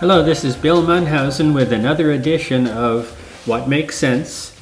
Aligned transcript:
Hello, 0.00 0.22
this 0.22 0.44
is 0.44 0.56
Bill 0.56 0.82
Munhausen 0.82 1.54
with 1.54 1.72
another 1.72 2.12
edition 2.12 2.66
of 2.66 3.08
What 3.46 3.66
Makes 3.66 3.96
Sense, 3.96 4.54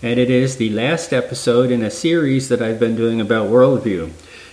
and 0.00 0.16
it 0.16 0.30
is 0.30 0.58
the 0.58 0.70
last 0.70 1.12
episode 1.12 1.72
in 1.72 1.82
a 1.82 1.90
series 1.90 2.48
that 2.50 2.62
I've 2.62 2.78
been 2.78 2.94
doing 2.94 3.20
about 3.20 3.50
worldview. 3.50 4.12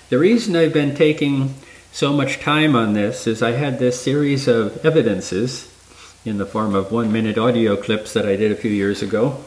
The 0.09 0.17
reason 0.17 0.55
I've 0.55 0.73
been 0.73 0.95
taking 0.95 1.53
so 1.91 2.11
much 2.11 2.39
time 2.39 2.75
on 2.75 2.93
this 2.93 3.27
is 3.27 3.43
I 3.43 3.51
had 3.51 3.77
this 3.77 4.01
series 4.01 4.47
of 4.47 4.83
evidences 4.83 5.71
in 6.25 6.39
the 6.39 6.47
form 6.47 6.73
of 6.73 6.91
one 6.91 7.11
minute 7.11 7.37
audio 7.37 7.77
clips 7.77 8.13
that 8.13 8.25
I 8.25 8.35
did 8.35 8.51
a 8.51 8.55
few 8.55 8.71
years 8.71 9.03
ago, 9.03 9.37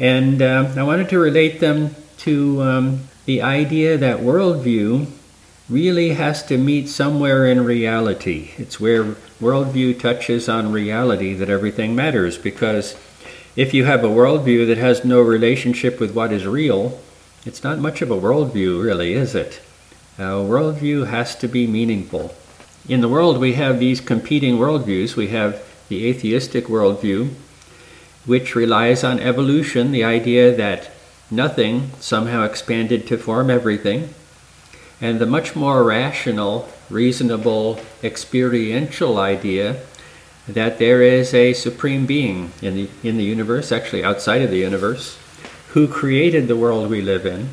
and 0.00 0.42
uh, 0.42 0.74
I 0.76 0.82
wanted 0.82 1.10
to 1.10 1.20
relate 1.20 1.60
them 1.60 1.94
to 2.18 2.60
um, 2.62 3.00
the 3.26 3.42
idea 3.42 3.96
that 3.96 4.18
worldview 4.18 5.06
really 5.68 6.10
has 6.10 6.42
to 6.44 6.56
meet 6.56 6.88
somewhere 6.88 7.46
in 7.46 7.64
reality. 7.64 8.52
It's 8.56 8.80
where 8.80 9.04
worldview 9.40 10.00
touches 10.00 10.48
on 10.48 10.72
reality 10.72 11.34
that 11.34 11.50
everything 11.50 11.94
matters 11.94 12.38
because 12.38 12.96
if 13.54 13.74
you 13.74 13.84
have 13.84 14.02
a 14.02 14.08
worldview 14.08 14.66
that 14.66 14.78
has 14.78 15.04
no 15.04 15.20
relationship 15.20 16.00
with 16.00 16.14
what 16.14 16.32
is 16.32 16.46
real, 16.46 16.98
it's 17.44 17.62
not 17.62 17.78
much 17.78 18.00
of 18.00 18.10
a 18.10 18.16
worldview, 18.16 18.82
really, 18.82 19.12
is 19.12 19.34
it? 19.34 19.60
A 20.16 20.22
worldview 20.22 21.08
has 21.08 21.36
to 21.36 21.48
be 21.48 21.66
meaningful. 21.66 22.34
In 22.88 23.00
the 23.00 23.08
world, 23.08 23.38
we 23.38 23.52
have 23.54 23.78
these 23.78 24.00
competing 24.00 24.56
worldviews. 24.56 25.16
We 25.16 25.28
have 25.28 25.62
the 25.88 26.06
atheistic 26.06 26.64
worldview, 26.66 27.34
which 28.24 28.54
relies 28.54 29.04
on 29.04 29.20
evolution, 29.20 29.92
the 29.92 30.04
idea 30.04 30.54
that 30.56 30.90
nothing 31.30 31.90
somehow 32.00 32.44
expanded 32.44 33.06
to 33.06 33.18
form 33.18 33.50
everything 33.50 34.14
and 35.00 35.18
the 35.18 35.26
much 35.26 35.54
more 35.54 35.84
rational, 35.84 36.68
reasonable, 36.90 37.80
experiential 38.02 39.18
idea 39.18 39.80
that 40.48 40.78
there 40.78 41.02
is 41.02 41.34
a 41.34 41.52
supreme 41.52 42.06
being 42.06 42.52
in 42.62 42.74
the, 42.74 42.90
in 43.02 43.16
the 43.16 43.24
universe, 43.24 43.70
actually 43.70 44.02
outside 44.02 44.42
of 44.42 44.50
the 44.50 44.58
universe, 44.58 45.18
who 45.68 45.86
created 45.86 46.48
the 46.48 46.56
world 46.56 46.88
we 46.88 47.02
live 47.02 47.26
in. 47.26 47.50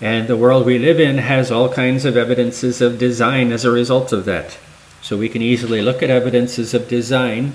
And 0.00 0.28
the 0.28 0.36
world 0.36 0.66
we 0.66 0.78
live 0.78 1.00
in 1.00 1.18
has 1.18 1.50
all 1.50 1.72
kinds 1.72 2.04
of 2.04 2.16
evidences 2.16 2.80
of 2.80 2.98
design 2.98 3.50
as 3.50 3.64
a 3.64 3.70
result 3.70 4.12
of 4.12 4.26
that. 4.26 4.58
So 5.02 5.16
we 5.16 5.28
can 5.28 5.42
easily 5.42 5.80
look 5.80 6.02
at 6.02 6.10
evidences 6.10 6.74
of 6.74 6.86
design 6.86 7.54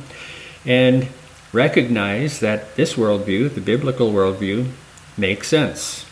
and 0.66 1.08
recognize 1.54 2.40
that 2.40 2.76
this 2.76 2.96
worldview, 2.96 3.54
the 3.54 3.62
biblical 3.62 4.12
worldview, 4.12 4.72
makes 5.16 5.48
sense. 5.48 6.06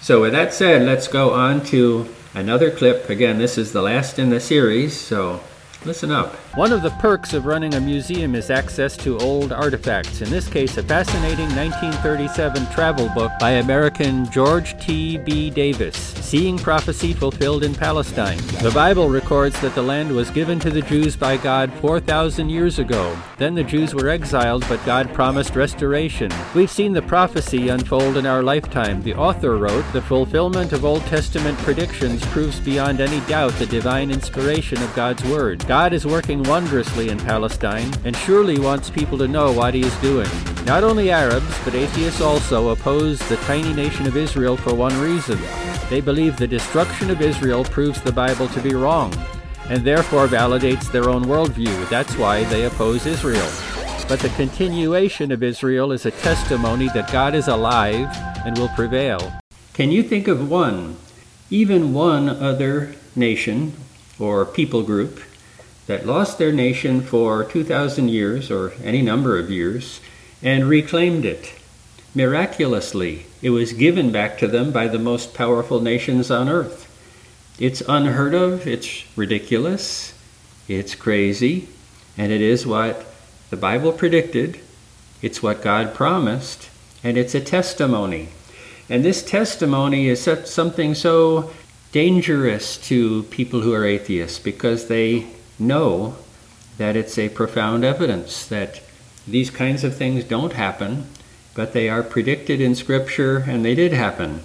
So, 0.00 0.22
with 0.22 0.32
that 0.32 0.54
said, 0.54 0.82
let's 0.82 1.08
go 1.08 1.32
on 1.32 1.64
to 1.66 2.08
another 2.34 2.70
clip. 2.70 3.08
Again, 3.10 3.38
this 3.38 3.58
is 3.58 3.72
the 3.72 3.82
last 3.82 4.18
in 4.18 4.30
the 4.30 4.40
series, 4.40 4.96
so 4.96 5.40
Listen 5.84 6.12
up. 6.12 6.36
One 6.54 6.72
of 6.72 6.82
the 6.82 6.90
perks 6.90 7.32
of 7.34 7.44
running 7.44 7.74
a 7.74 7.80
museum 7.80 8.36
is 8.36 8.50
access 8.50 8.96
to 8.98 9.18
old 9.18 9.50
artifacts. 9.50 10.22
In 10.22 10.30
this 10.30 10.46
case, 10.48 10.76
a 10.76 10.82
fascinating 10.82 11.48
1937 11.56 12.66
travel 12.66 13.08
book 13.08 13.32
by 13.40 13.52
American 13.52 14.30
George 14.30 14.78
T. 14.80 15.18
B. 15.18 15.50
Davis, 15.50 15.96
Seeing 16.32 16.56
Prophecy 16.56 17.12
Fulfilled 17.12 17.62
in 17.62 17.74
Palestine. 17.74 18.38
The 18.62 18.70
Bible 18.70 19.10
records 19.10 19.60
that 19.60 19.74
the 19.74 19.82
land 19.82 20.10
was 20.10 20.30
given 20.30 20.58
to 20.60 20.70
the 20.70 20.80
Jews 20.80 21.14
by 21.14 21.36
God 21.36 21.70
4,000 21.74 22.48
years 22.48 22.78
ago. 22.78 23.14
Then 23.36 23.54
the 23.54 23.62
Jews 23.62 23.94
were 23.94 24.08
exiled, 24.08 24.64
but 24.66 24.82
God 24.86 25.12
promised 25.12 25.56
restoration. 25.56 26.32
We've 26.54 26.70
seen 26.70 26.94
the 26.94 27.02
prophecy 27.02 27.68
unfold 27.68 28.16
in 28.16 28.24
our 28.24 28.42
lifetime. 28.42 29.02
The 29.02 29.14
author 29.14 29.58
wrote, 29.58 29.84
The 29.92 30.00
fulfillment 30.00 30.72
of 30.72 30.86
Old 30.86 31.02
Testament 31.02 31.58
predictions 31.58 32.24
proves 32.28 32.58
beyond 32.60 33.02
any 33.02 33.20
doubt 33.28 33.52
the 33.58 33.66
divine 33.66 34.10
inspiration 34.10 34.82
of 34.82 34.94
God's 34.94 35.22
Word. 35.24 35.62
God 35.66 35.92
is 35.92 36.06
working 36.06 36.42
wondrously 36.44 37.10
in 37.10 37.18
Palestine 37.18 37.92
and 38.06 38.16
surely 38.16 38.58
wants 38.58 38.88
people 38.88 39.18
to 39.18 39.28
know 39.28 39.52
what 39.52 39.74
he 39.74 39.82
is 39.82 39.96
doing. 39.96 40.30
Not 40.64 40.82
only 40.82 41.10
Arabs, 41.10 41.58
but 41.62 41.74
atheists 41.74 42.22
also 42.22 42.70
oppose 42.70 43.18
the 43.28 43.36
tiny 43.48 43.74
nation 43.74 44.06
of 44.06 44.16
Israel 44.16 44.56
for 44.56 44.72
one 44.72 44.98
reason. 44.98 45.38
They 45.92 46.00
believe 46.00 46.21
the 46.30 46.46
destruction 46.46 47.10
of 47.10 47.20
Israel 47.20 47.64
proves 47.64 48.00
the 48.00 48.12
Bible 48.12 48.48
to 48.48 48.60
be 48.60 48.74
wrong 48.74 49.14
and 49.68 49.84
therefore 49.84 50.26
validates 50.26 50.90
their 50.90 51.08
own 51.08 51.24
worldview. 51.24 51.88
That's 51.88 52.16
why 52.16 52.44
they 52.44 52.64
oppose 52.64 53.06
Israel. 53.06 53.50
But 54.08 54.20
the 54.20 54.32
continuation 54.36 55.32
of 55.32 55.42
Israel 55.42 55.92
is 55.92 56.06
a 56.06 56.10
testimony 56.10 56.88
that 56.88 57.12
God 57.12 57.34
is 57.34 57.48
alive 57.48 58.08
and 58.44 58.58
will 58.58 58.68
prevail. 58.70 59.32
Can 59.72 59.90
you 59.90 60.02
think 60.02 60.28
of 60.28 60.50
one, 60.50 60.96
even 61.50 61.94
one 61.94 62.28
other 62.28 62.94
nation 63.14 63.74
or 64.18 64.44
people 64.44 64.82
group 64.82 65.20
that 65.86 66.06
lost 66.06 66.38
their 66.38 66.52
nation 66.52 67.00
for 67.00 67.44
2,000 67.44 68.08
years 68.08 68.50
or 68.50 68.72
any 68.82 69.02
number 69.02 69.38
of 69.38 69.50
years 69.50 70.00
and 70.42 70.68
reclaimed 70.68 71.24
it. 71.24 71.52
Miraculously, 72.14 73.26
it 73.40 73.50
was 73.50 73.72
given 73.72 74.12
back 74.12 74.36
to 74.38 74.46
them 74.46 74.70
by 74.70 74.86
the 74.86 74.98
most 74.98 75.32
powerful 75.32 75.80
nations 75.80 76.30
on 76.30 76.48
earth. 76.48 76.88
It's 77.58 77.82
unheard 77.88 78.34
of, 78.34 78.66
it's 78.66 79.04
ridiculous, 79.16 80.12
it's 80.68 80.94
crazy, 80.94 81.68
and 82.18 82.30
it 82.30 82.42
is 82.42 82.66
what 82.66 83.06
the 83.48 83.56
Bible 83.56 83.92
predicted, 83.92 84.60
it's 85.22 85.42
what 85.42 85.62
God 85.62 85.94
promised, 85.94 86.68
and 87.02 87.16
it's 87.16 87.34
a 87.34 87.40
testimony. 87.40 88.28
And 88.90 89.04
this 89.04 89.22
testimony 89.22 90.08
is 90.08 90.20
such, 90.20 90.46
something 90.46 90.94
so 90.94 91.50
dangerous 91.92 92.76
to 92.88 93.22
people 93.24 93.62
who 93.62 93.72
are 93.72 93.86
atheists 93.86 94.38
because 94.38 94.88
they 94.88 95.28
know 95.58 96.16
that 96.76 96.96
it's 96.96 97.16
a 97.16 97.28
profound 97.30 97.84
evidence 97.84 98.46
that 98.46 98.80
these 99.26 99.50
kinds 99.50 99.84
of 99.84 99.96
things 99.96 100.24
don't 100.24 100.54
happen, 100.54 101.06
but 101.54 101.72
they 101.72 101.88
are 101.88 102.02
predicted 102.02 102.60
in 102.60 102.74
Scripture 102.74 103.44
and 103.46 103.64
they 103.64 103.74
did 103.74 103.92
happen. 103.92 104.42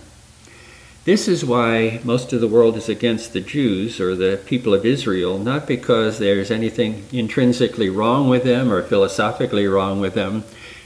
This 1.05 1.29
is 1.29 1.45
why 1.45 2.01
most 2.03 2.33
of 2.33 2.41
the 2.41 2.49
world 2.49 2.75
is 2.75 2.89
against 2.89 3.31
the 3.31 3.39
Jews 3.39 4.01
or 4.01 4.13
the 4.13 4.41
people 4.45 4.73
of 4.73 4.85
Israel, 4.85 5.37
not 5.37 5.65
because 5.65 6.19
there's 6.19 6.51
anything 6.51 7.05
intrinsically 7.13 7.89
wrong 7.89 8.27
with 8.27 8.43
them 8.43 8.69
or 8.71 8.83
philosophically 8.83 9.67
wrong 9.67 10.01
with 10.01 10.15
them. 10.15 10.43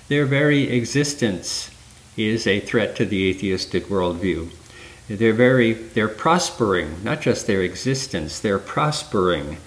Their 0.10 0.28
very 0.28 0.70
existence 0.70 1.72
is 2.16 2.46
a 2.46 2.60
threat 2.60 2.96
to 2.98 3.06
the 3.06 3.30
atheistic 3.30 3.86
worldview. 3.86 4.52
They're 5.08 5.34
very 5.34 5.74
they're 5.74 6.08
prospering, 6.08 7.04
not 7.04 7.22
just 7.22 7.48
their 7.48 7.64
existence, 7.64 8.40
they're 8.40 8.60
prospering 8.60 9.58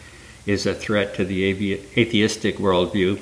is 0.47 0.67
a 0.67 0.75
threat 0.75 1.15
to 1.17 1.25
the 1.25 1.45
atheistic 1.97 2.59
worldview. 2.59 3.21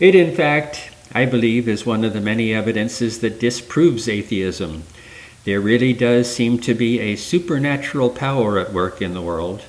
It, 0.00 0.14
in 0.14 0.34
fact, 0.34 0.90
I 1.14 1.26
believe, 1.26 1.68
is 1.68 1.86
one 1.86 2.04
of 2.04 2.12
the 2.12 2.20
many 2.20 2.52
evidences 2.52 3.20
that 3.20 3.38
disproves 3.38 4.08
atheism. 4.08 4.82
There 5.44 5.60
really 5.60 5.92
does 5.92 6.34
seem 6.34 6.58
to 6.60 6.74
be 6.74 6.98
a 6.98 7.14
supernatural 7.14 8.10
power 8.10 8.58
at 8.58 8.72
work 8.72 9.00
in 9.00 9.14
the 9.14 9.22
world 9.22 9.62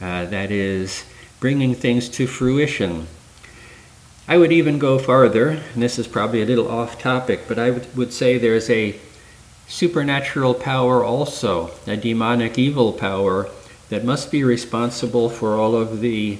uh, 0.00 0.24
that 0.24 0.50
is 0.50 1.04
bringing 1.38 1.74
things 1.74 2.08
to 2.08 2.26
fruition. 2.26 3.06
I 4.26 4.38
would 4.38 4.50
even 4.50 4.80
go 4.80 4.98
farther, 4.98 5.62
and 5.72 5.82
this 5.82 6.00
is 6.00 6.08
probably 6.08 6.42
a 6.42 6.46
little 6.46 6.68
off 6.68 6.98
topic, 6.98 7.42
but 7.46 7.60
I 7.60 7.70
would, 7.70 7.96
would 7.96 8.12
say 8.12 8.36
there's 8.36 8.68
a 8.68 8.98
supernatural 9.68 10.54
power 10.54 11.04
also, 11.04 11.70
a 11.86 11.96
demonic 11.96 12.58
evil 12.58 12.92
power 12.92 13.48
that 13.88 14.04
must 14.04 14.32
be 14.32 14.42
responsible 14.42 15.28
for 15.28 15.54
all 15.54 15.76
of 15.76 16.00
the 16.00 16.38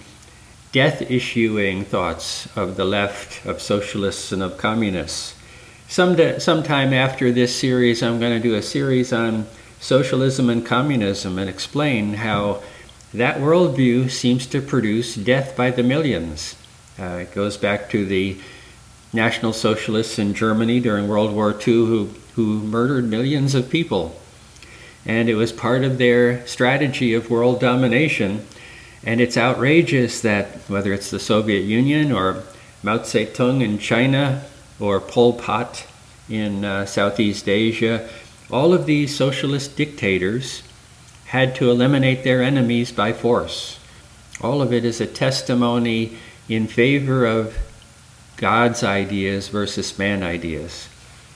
death 0.77 1.11
issuing 1.11 1.87
thoughts 1.87 2.47
of 2.55 2.77
the 2.77 2.85
left, 2.85 3.47
of 3.47 3.63
socialists, 3.63 4.31
and 4.31 4.43
of 4.43 4.59
communists. 4.59 5.35
Some 5.89 6.19
sometime 6.39 6.93
after 6.93 7.33
this 7.33 7.57
series, 7.57 8.03
I'm 8.03 8.21
going 8.21 8.35
to 8.35 8.49
do 8.49 8.55
a 8.55 8.61
series 8.61 9.11
on 9.11 9.47
socialism 9.81 10.51
and 10.51 10.67
communism 10.67 11.39
and 11.39 11.49
explain 11.49 12.13
how 12.13 12.63
that 13.15 13.39
worldview 13.39 14.11
seems 14.11 14.47
to 14.49 14.61
produce 14.61 15.15
death 15.15 15.57
by 15.57 15.71
the 15.71 15.83
millions. 15.83 16.57
Uh, 16.99 17.23
it 17.23 17.35
goes 17.35 17.57
back 17.57 17.89
to 17.93 18.05
the 18.05 18.37
National 19.15 19.55
Socialists 19.55 20.19
in 20.19 20.35
Germany 20.35 20.79
during 20.81 21.09
World 21.09 21.35
War 21.35 21.53
II 21.53 21.87
who, 21.87 22.11
who 22.35 22.61
murdered 22.61 23.07
millions 23.07 23.55
of 23.55 23.71
people 23.71 24.15
and 25.07 25.31
it 25.31 25.37
was 25.37 25.53
part 25.53 25.85
of 25.85 25.97
their 25.97 26.47
strategy 26.47 27.15
of 27.15 27.31
world 27.31 27.61
domination. 27.61 28.45
And 29.05 29.21
it's 29.21 29.37
outrageous 29.37 30.21
that 30.23 30.49
whether 30.69 30.93
it's 30.93 31.11
the 31.11 31.21
Soviet 31.21 31.61
Union 31.61 32.13
or 32.13 32.43
Mao 32.83 32.99
Zedong 32.99 33.63
in 33.63 33.79
China 33.79 34.45
or 34.81 35.01
Pol 35.01 35.33
Pot 35.35 35.87
in 36.29 36.65
uh, 36.65 36.87
Southeast 36.87 37.49
Asia, 37.49 38.09
all 38.51 38.73
of 38.73 38.87
these 38.87 39.15
socialist 39.15 39.77
dictators 39.77 40.63
had 41.27 41.55
to 41.57 41.71
eliminate 41.71 42.23
their 42.25 42.43
enemies 42.43 42.93
by 42.93 43.13
force. 43.13 43.79
All 44.41 44.63
of 44.63 44.73
it 44.73 44.85
is 44.85 45.01
a 45.01 45.07
testimony 45.07 46.17
in 46.49 46.67
favor 46.67 47.27
of 47.27 47.57
God's 48.37 48.85
ideas 48.85 49.49
versus 49.49 49.99
man 49.99 50.23
ideas. 50.23 50.89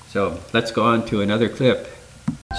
So 0.08 0.38
let's 0.52 0.70
go 0.70 0.84
on 0.84 1.06
to 1.06 1.20
another 1.20 1.48
clip. 1.48 1.88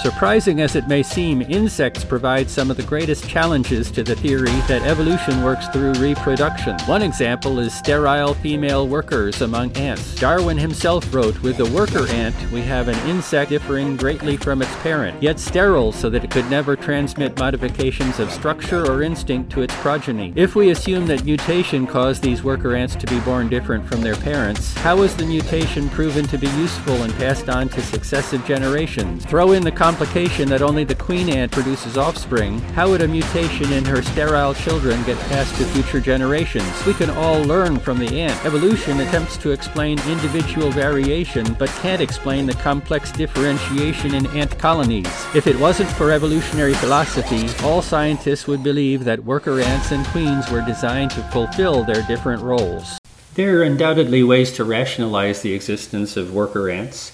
Surprising 0.00 0.62
as 0.62 0.74
it 0.74 0.88
may 0.88 1.02
seem, 1.02 1.42
insects 1.42 2.02
provide 2.02 2.48
some 2.48 2.70
of 2.70 2.78
the 2.78 2.82
greatest 2.82 3.28
challenges 3.28 3.90
to 3.90 4.02
the 4.02 4.16
theory 4.16 4.46
that 4.66 4.82
evolution 4.82 5.44
works 5.44 5.68
through 5.68 5.92
reproduction. 5.92 6.76
One 6.86 7.02
example 7.02 7.58
is 7.60 7.74
sterile 7.74 8.32
female 8.32 8.88
workers 8.88 9.42
among 9.42 9.76
ants. 9.76 10.14
Darwin 10.16 10.56
himself 10.56 11.14
wrote, 11.14 11.40
With 11.42 11.58
the 11.58 11.70
worker 11.70 12.08
ant, 12.08 12.34
we 12.50 12.62
have 12.62 12.88
an 12.88 12.98
insect 13.08 13.50
differing 13.50 13.98
greatly 13.98 14.38
from 14.38 14.62
its 14.62 14.74
parent, 14.76 15.22
yet 15.22 15.38
sterile 15.38 15.92
so 15.92 16.08
that 16.08 16.24
it 16.24 16.30
could 16.30 16.48
never 16.50 16.74
transmit 16.74 17.38
modifications 17.38 18.18
of 18.18 18.32
structure 18.32 18.90
or 18.90 19.02
instinct 19.02 19.52
to 19.52 19.60
its 19.60 19.76
progeny. 19.76 20.32
If 20.34 20.56
we 20.56 20.70
assume 20.70 21.06
that 21.08 21.24
mutation 21.24 21.86
caused 21.86 22.22
these 22.22 22.42
worker 22.42 22.74
ants 22.74 22.96
to 22.96 23.06
be 23.06 23.20
born 23.20 23.50
different 23.50 23.86
from 23.86 24.00
their 24.00 24.16
parents, 24.16 24.72
how 24.78 24.96
was 24.96 25.14
the 25.14 25.26
mutation 25.26 25.90
proven 25.90 26.26
to 26.28 26.38
be 26.38 26.48
useful 26.56 27.02
and 27.02 27.12
passed 27.14 27.50
on 27.50 27.68
to 27.68 27.82
successive 27.82 28.44
generations? 28.46 29.26
Throw 29.26 29.52
in 29.52 29.62
the 29.62 29.81
complication 29.82 30.48
that 30.48 30.62
only 30.62 30.84
the 30.84 30.94
queen 30.94 31.28
ant 31.28 31.50
produces 31.50 31.98
offspring, 31.98 32.60
how 32.76 32.88
would 32.88 33.02
a 33.02 33.08
mutation 33.08 33.72
in 33.72 33.84
her 33.84 34.00
sterile 34.00 34.54
children 34.54 35.02
get 35.02 35.18
passed 35.22 35.52
to 35.56 35.64
future 35.64 35.98
generations? 35.98 36.86
We 36.86 36.94
can 36.94 37.10
all 37.10 37.42
learn 37.42 37.80
from 37.80 37.98
the 37.98 38.20
ant. 38.20 38.44
Evolution 38.44 39.00
attempts 39.00 39.36
to 39.38 39.50
explain 39.50 39.98
individual 40.06 40.70
variation, 40.70 41.54
but 41.54 41.68
can't 41.82 42.00
explain 42.00 42.46
the 42.46 42.54
complex 42.54 43.10
differentiation 43.10 44.14
in 44.14 44.24
ant 44.28 44.56
colonies. 44.56 45.26
If 45.34 45.48
it 45.48 45.58
wasn't 45.58 45.90
for 45.90 46.12
evolutionary 46.12 46.74
philosophy, 46.74 47.48
all 47.64 47.82
scientists 47.82 48.46
would 48.46 48.62
believe 48.62 49.02
that 49.02 49.24
worker 49.24 49.58
ants 49.58 49.90
and 49.90 50.06
queens 50.06 50.48
were 50.48 50.64
designed 50.64 51.10
to 51.10 51.24
fulfill 51.32 51.82
their 51.82 52.02
different 52.02 52.40
roles. 52.40 53.00
There 53.34 53.58
are 53.58 53.62
undoubtedly 53.64 54.22
ways 54.22 54.52
to 54.52 54.64
rationalize 54.64 55.42
the 55.42 55.54
existence 55.54 56.16
of 56.16 56.32
worker 56.32 56.70
ants. 56.70 57.10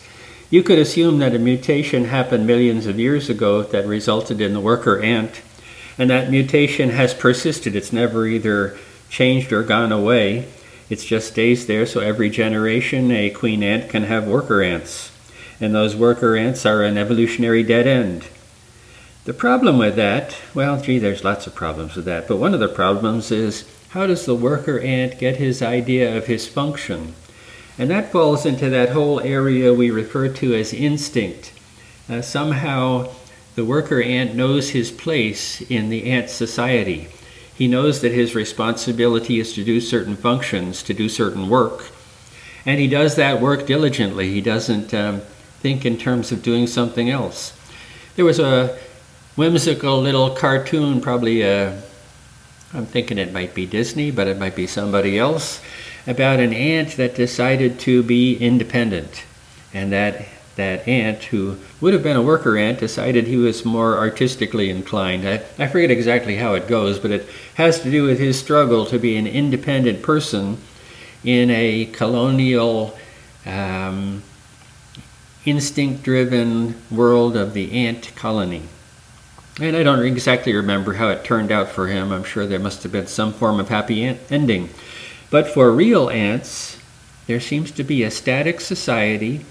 You 0.50 0.62
could 0.62 0.78
assume 0.78 1.18
that 1.18 1.34
a 1.34 1.38
mutation 1.38 2.06
happened 2.06 2.46
millions 2.46 2.86
of 2.86 2.98
years 2.98 3.28
ago 3.28 3.62
that 3.64 3.86
resulted 3.86 4.40
in 4.40 4.54
the 4.54 4.60
worker 4.60 4.98
ant, 4.98 5.42
and 5.98 6.08
that 6.08 6.30
mutation 6.30 6.88
has 6.90 7.12
persisted. 7.12 7.76
It's 7.76 7.92
never 7.92 8.26
either 8.26 8.78
changed 9.10 9.52
or 9.52 9.62
gone 9.62 9.92
away. 9.92 10.48
It 10.88 11.00
just 11.00 11.28
stays 11.28 11.66
there, 11.66 11.84
so 11.84 12.00
every 12.00 12.30
generation 12.30 13.10
a 13.10 13.28
queen 13.28 13.62
ant 13.62 13.90
can 13.90 14.04
have 14.04 14.26
worker 14.26 14.62
ants. 14.62 15.12
And 15.60 15.74
those 15.74 15.94
worker 15.94 16.34
ants 16.34 16.64
are 16.64 16.82
an 16.82 16.96
evolutionary 16.96 17.62
dead 17.62 17.86
end. 17.86 18.26
The 19.26 19.34
problem 19.34 19.76
with 19.76 19.96
that, 19.96 20.34
well, 20.54 20.80
gee, 20.80 20.98
there's 20.98 21.24
lots 21.24 21.46
of 21.46 21.54
problems 21.54 21.94
with 21.94 22.06
that, 22.06 22.26
but 22.26 22.38
one 22.38 22.54
of 22.54 22.60
the 22.60 22.68
problems 22.68 23.30
is 23.30 23.68
how 23.90 24.06
does 24.06 24.24
the 24.24 24.34
worker 24.34 24.78
ant 24.78 25.18
get 25.18 25.36
his 25.36 25.60
idea 25.60 26.16
of 26.16 26.24
his 26.26 26.48
function? 26.48 27.14
And 27.78 27.90
that 27.90 28.10
falls 28.10 28.44
into 28.44 28.68
that 28.70 28.90
whole 28.90 29.20
area 29.20 29.72
we 29.72 29.90
refer 29.90 30.28
to 30.28 30.54
as 30.54 30.72
instinct. 30.72 31.52
Uh, 32.08 32.20
somehow, 32.22 33.10
the 33.54 33.64
worker 33.64 34.02
ant 34.02 34.34
knows 34.34 34.70
his 34.70 34.90
place 34.90 35.60
in 35.62 35.88
the 35.88 36.10
ant 36.10 36.28
society. 36.30 37.08
He 37.54 37.68
knows 37.68 38.00
that 38.00 38.12
his 38.12 38.34
responsibility 38.34 39.40
is 39.40 39.52
to 39.54 39.64
do 39.64 39.80
certain 39.80 40.16
functions, 40.16 40.82
to 40.84 40.94
do 40.94 41.08
certain 41.08 41.48
work. 41.48 41.86
And 42.66 42.80
he 42.80 42.88
does 42.88 43.16
that 43.16 43.40
work 43.40 43.66
diligently. 43.66 44.30
He 44.30 44.40
doesn't 44.40 44.92
um, 44.92 45.20
think 45.60 45.84
in 45.84 45.98
terms 45.98 46.32
of 46.32 46.42
doing 46.42 46.66
something 46.66 47.10
else. 47.10 47.52
There 48.16 48.24
was 48.24 48.38
a 48.38 48.78
whimsical 49.36 50.00
little 50.00 50.30
cartoon, 50.30 51.00
probably 51.00 51.44
uh, 51.44 51.80
I'm 52.74 52.86
thinking 52.86 53.18
it 53.18 53.32
might 53.32 53.54
be 53.54 53.64
Disney, 53.64 54.10
but 54.10 54.26
it 54.26 54.38
might 54.38 54.54
be 54.54 54.66
somebody 54.66 55.18
else, 55.18 55.62
about 56.08 56.40
an 56.40 56.54
ant 56.54 56.96
that 56.96 57.14
decided 57.14 57.78
to 57.78 58.02
be 58.02 58.34
independent. 58.38 59.24
And 59.74 59.92
that, 59.92 60.24
that 60.56 60.88
ant, 60.88 61.22
who 61.24 61.58
would 61.82 61.92
have 61.92 62.02
been 62.02 62.16
a 62.16 62.22
worker 62.22 62.56
ant, 62.56 62.80
decided 62.80 63.26
he 63.26 63.36
was 63.36 63.64
more 63.64 63.98
artistically 63.98 64.70
inclined. 64.70 65.28
I, 65.28 65.42
I 65.58 65.68
forget 65.68 65.90
exactly 65.90 66.36
how 66.36 66.54
it 66.54 66.66
goes, 66.66 66.98
but 66.98 67.10
it 67.10 67.28
has 67.56 67.82
to 67.82 67.90
do 67.90 68.04
with 68.04 68.18
his 68.18 68.38
struggle 68.38 68.86
to 68.86 68.98
be 68.98 69.16
an 69.16 69.26
independent 69.26 70.02
person 70.02 70.56
in 71.22 71.50
a 71.50 71.84
colonial, 71.84 72.98
um, 73.44 74.22
instinct 75.44 76.02
driven 76.02 76.74
world 76.90 77.36
of 77.36 77.52
the 77.52 77.86
ant 77.86 78.12
colony. 78.16 78.62
And 79.60 79.76
I 79.76 79.82
don't 79.82 80.04
exactly 80.06 80.54
remember 80.54 80.94
how 80.94 81.08
it 81.08 81.24
turned 81.24 81.52
out 81.52 81.68
for 81.68 81.88
him. 81.88 82.12
I'm 82.12 82.24
sure 82.24 82.46
there 82.46 82.58
must 82.58 82.82
have 82.84 82.92
been 82.92 83.08
some 83.08 83.32
form 83.34 83.60
of 83.60 83.68
happy 83.68 84.04
ending. 84.30 84.70
But 85.30 85.48
for 85.48 85.70
real 85.70 86.08
ants, 86.08 86.78
there 87.26 87.40
seems 87.40 87.70
to 87.72 87.84
be 87.84 88.02
a 88.02 88.10
static 88.10 88.60
society. 88.60 89.44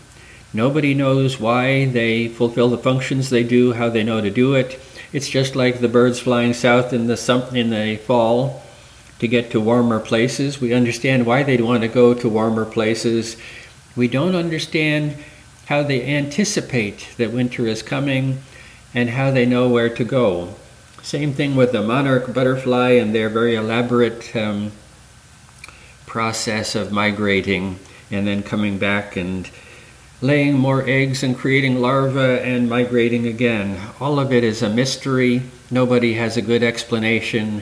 Nobody 0.54 0.94
knows 0.96 1.40
why 1.40 1.86
they 1.86 2.28
fulfill 2.28 2.70
the 2.70 2.78
functions 2.78 3.30
they 3.30 3.44
do, 3.44 3.74
how 3.74 3.90
they 3.90 4.04
know 4.04 4.20
to 4.22 4.32
do 4.32 4.56
it. 4.56 4.80
It's 5.14 5.30
just 5.30 5.56
like 5.56 5.80
the 5.80 5.88
birds 5.88 6.20
flying 6.20 6.54
south 6.54 6.94
in 6.94 7.08
the 7.08 7.52
in 7.54 7.70
the 7.70 7.98
fall 7.98 8.64
to 9.20 9.28
get 9.28 9.52
to 9.52 9.62
warmer 9.62 10.00
places. 10.00 10.60
We 10.60 10.74
understand 10.74 11.26
why 11.26 11.44
they'd 11.44 11.62
want 11.62 11.82
to 11.82 11.88
go 11.88 12.14
to 12.14 12.30
warmer 12.30 12.66
places. 12.66 13.38
We 13.96 14.08
don't 14.08 14.36
understand 14.36 15.16
how 15.68 15.84
they 15.84 16.04
anticipate 16.06 17.10
that 17.18 17.32
winter 17.32 17.68
is 17.68 17.84
coming 17.84 18.42
and 18.94 19.10
how 19.10 19.32
they 19.32 19.46
know 19.46 19.70
where 19.70 19.90
to 19.90 20.04
go. 20.04 20.56
Same 21.04 21.34
thing 21.34 21.56
with 21.56 21.72
the 21.72 21.84
monarch 21.84 22.34
butterfly 22.34 22.92
and 22.92 23.14
their 23.14 23.30
very 23.30 23.56
elaborate 23.56 24.36
um, 24.36 24.72
process 26.08 26.74
of 26.74 26.92
migrating 26.92 27.78
and 28.10 28.26
then 28.26 28.42
coming 28.42 28.80
back 28.80 29.16
and 29.16 29.48
laying 30.22 30.58
more 30.58 30.84
eggs 30.88 31.22
and 31.22 31.38
creating 31.38 31.80
larvae 31.80 32.42
and 32.42 32.68
migrating 32.68 33.28
again. 33.28 33.80
All 34.00 34.20
of 34.20 34.34
it 34.34 34.44
is 34.44 34.64
a 34.64 34.70
mystery. 34.70 35.44
Nobody 35.70 36.14
has 36.16 36.38
a 36.38 36.42
good 36.42 36.64
explanation. 36.64 37.62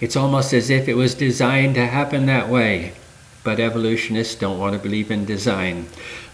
It's 0.00 0.16
almost 0.16 0.52
as 0.52 0.70
if 0.70 0.88
it 0.88 0.94
was 0.94 1.14
designed 1.14 1.74
to 1.74 1.86
happen 1.86 2.26
that 2.26 2.48
way, 2.48 2.92
but 3.42 3.58
evolutionists 3.58 4.34
don't 4.34 4.58
want 4.58 4.74
to 4.74 4.78
believe 4.78 5.10
in 5.10 5.24
design. 5.24 5.86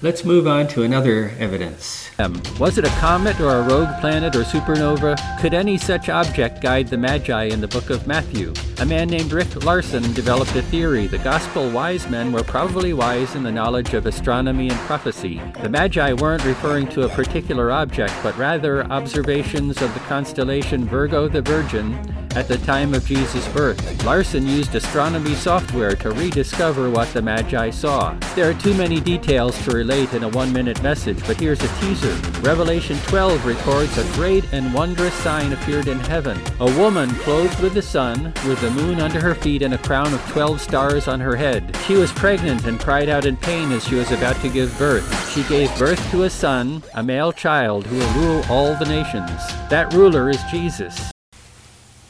Let's 0.02 0.24
move 0.24 0.46
on 0.46 0.68
to 0.68 0.82
another 0.82 1.32
evidence. 1.38 2.10
Um, 2.18 2.40
was 2.60 2.76
it 2.76 2.84
a 2.84 2.90
comet 3.00 3.40
or 3.40 3.56
a 3.56 3.62
rogue 3.62 3.98
planet 4.00 4.36
or 4.36 4.42
supernova? 4.42 5.16
Could 5.40 5.54
any 5.54 5.78
such 5.78 6.08
object 6.08 6.60
guide 6.60 6.88
the 6.88 6.98
Magi 6.98 7.44
in 7.44 7.60
the 7.60 7.68
book 7.68 7.90
of 7.90 8.06
Matthew? 8.06 8.52
A 8.78 8.84
man 8.84 9.08
named 9.08 9.32
Rick 9.32 9.64
Larson 9.64 10.12
developed 10.12 10.54
a 10.54 10.60
theory 10.60 11.06
the 11.06 11.16
gospel 11.18 11.70
wise 11.70 12.06
men 12.10 12.30
were 12.30 12.42
probably 12.42 12.92
wise 12.92 13.34
in 13.34 13.42
the 13.42 13.50
knowledge 13.50 13.94
of 13.94 14.04
astronomy 14.04 14.68
and 14.68 14.78
prophecy. 14.80 15.40
The 15.62 15.70
Magi 15.70 16.12
weren't 16.12 16.44
referring 16.44 16.86
to 16.88 17.04
a 17.04 17.08
particular 17.08 17.70
object, 17.70 18.12
but 18.22 18.36
rather 18.36 18.84
observations 18.92 19.80
of 19.80 19.94
the 19.94 20.00
constellation 20.00 20.84
Virgo 20.84 21.26
the 21.26 21.40
Virgin 21.40 21.94
at 22.36 22.48
the 22.48 22.58
time 22.58 22.92
of 22.92 23.06
Jesus' 23.06 23.48
birth. 23.48 24.04
Larson 24.04 24.46
used 24.46 24.74
astronomy 24.74 25.34
software 25.34 25.96
to 25.96 26.10
rediscover 26.10 26.90
what 26.90 27.08
the 27.14 27.22
Magi 27.22 27.70
saw. 27.70 28.14
There 28.34 28.50
are 28.50 28.54
too 28.54 28.74
many 28.74 29.00
details 29.00 29.58
to 29.64 29.70
relate 29.70 30.12
in 30.12 30.22
a 30.22 30.28
one 30.28 30.52
minute 30.52 30.82
message, 30.82 31.18
but 31.26 31.40
here's 31.40 31.62
a 31.62 31.80
teaser. 31.80 32.14
Revelation 32.42 32.98
12 33.06 33.46
records 33.46 33.96
a 33.96 34.04
great 34.12 34.44
and 34.52 34.74
wondrous 34.74 35.14
sign 35.14 35.54
appeared 35.54 35.88
in 35.88 35.98
heaven 35.98 36.38
a 36.60 36.70
woman 36.78 37.08
clothed 37.16 37.58
with 37.60 37.72
the 37.72 37.80
sun, 37.80 38.34
with 38.46 38.62
the 38.66 38.82
moon 38.82 38.98
under 38.98 39.20
her 39.20 39.36
feet, 39.36 39.62
and 39.62 39.74
a 39.74 39.78
crown 39.78 40.12
of 40.12 40.20
12 40.30 40.60
stars 40.60 41.06
on 41.06 41.20
her 41.20 41.36
head. 41.36 41.76
She 41.86 41.94
was 41.94 42.10
pregnant 42.10 42.66
and 42.66 42.80
cried 42.80 43.08
out 43.08 43.24
in 43.24 43.36
pain 43.36 43.70
as 43.70 43.86
she 43.86 43.94
was 43.94 44.10
about 44.10 44.34
to 44.40 44.48
give 44.48 44.76
birth. 44.76 45.32
She 45.32 45.44
gave 45.44 45.70
birth 45.78 46.10
to 46.10 46.24
a 46.24 46.30
son, 46.30 46.82
a 46.94 47.02
male 47.02 47.32
child, 47.32 47.86
who 47.86 47.96
will 47.96 48.12
rule 48.14 48.44
all 48.50 48.74
the 48.74 48.84
nations. 48.84 49.30
That 49.70 49.94
ruler 49.94 50.28
is 50.28 50.42
Jesus. 50.50 51.12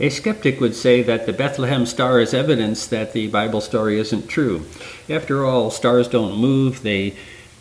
A 0.00 0.08
skeptic 0.08 0.58
would 0.58 0.74
say 0.74 1.02
that 1.02 1.26
the 1.26 1.34
Bethlehem 1.34 1.84
star 1.84 2.20
is 2.20 2.32
evidence 2.32 2.86
that 2.86 3.12
the 3.12 3.28
Bible 3.28 3.60
story 3.60 3.98
isn't 3.98 4.28
true. 4.28 4.64
After 5.10 5.44
all, 5.44 5.70
stars 5.70 6.08
don't 6.08 6.38
move, 6.38 6.82
they 6.82 7.16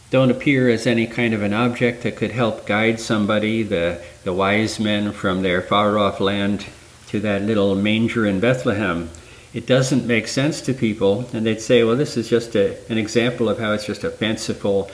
don't 0.10 0.32
appear 0.32 0.70
as 0.70 0.88
any 0.88 1.06
kind 1.06 1.34
of 1.34 1.42
an 1.42 1.52
object 1.52 2.04
that 2.04 2.16
could 2.16 2.32
help 2.32 2.66
guide 2.66 3.02
somebody, 3.02 3.62
the, 3.62 4.02
the 4.24 4.32
wise 4.32 4.80
men 4.80 5.12
from 5.12 5.42
their 5.42 5.62
far 5.62 5.98
off 5.98 6.22
land, 6.22 6.66
to 7.16 7.22
that 7.22 7.44
little 7.44 7.76
manger 7.76 8.26
in 8.26 8.42
Bethlehem. 8.42 9.10
It 9.54 9.66
doesn't 9.66 10.06
make 10.06 10.28
sense 10.28 10.60
to 10.62 10.74
people, 10.74 11.30
and 11.32 11.46
they'd 11.46 11.62
say, 11.62 11.82
well, 11.82 11.96
this 11.96 12.18
is 12.18 12.30
just 12.30 12.56
a, 12.56 12.78
an 12.92 12.98
example 12.98 13.48
of 13.48 13.58
how 13.58 13.72
it's 13.72 13.86
just 13.86 14.04
a 14.04 14.10
fanciful 14.10 14.92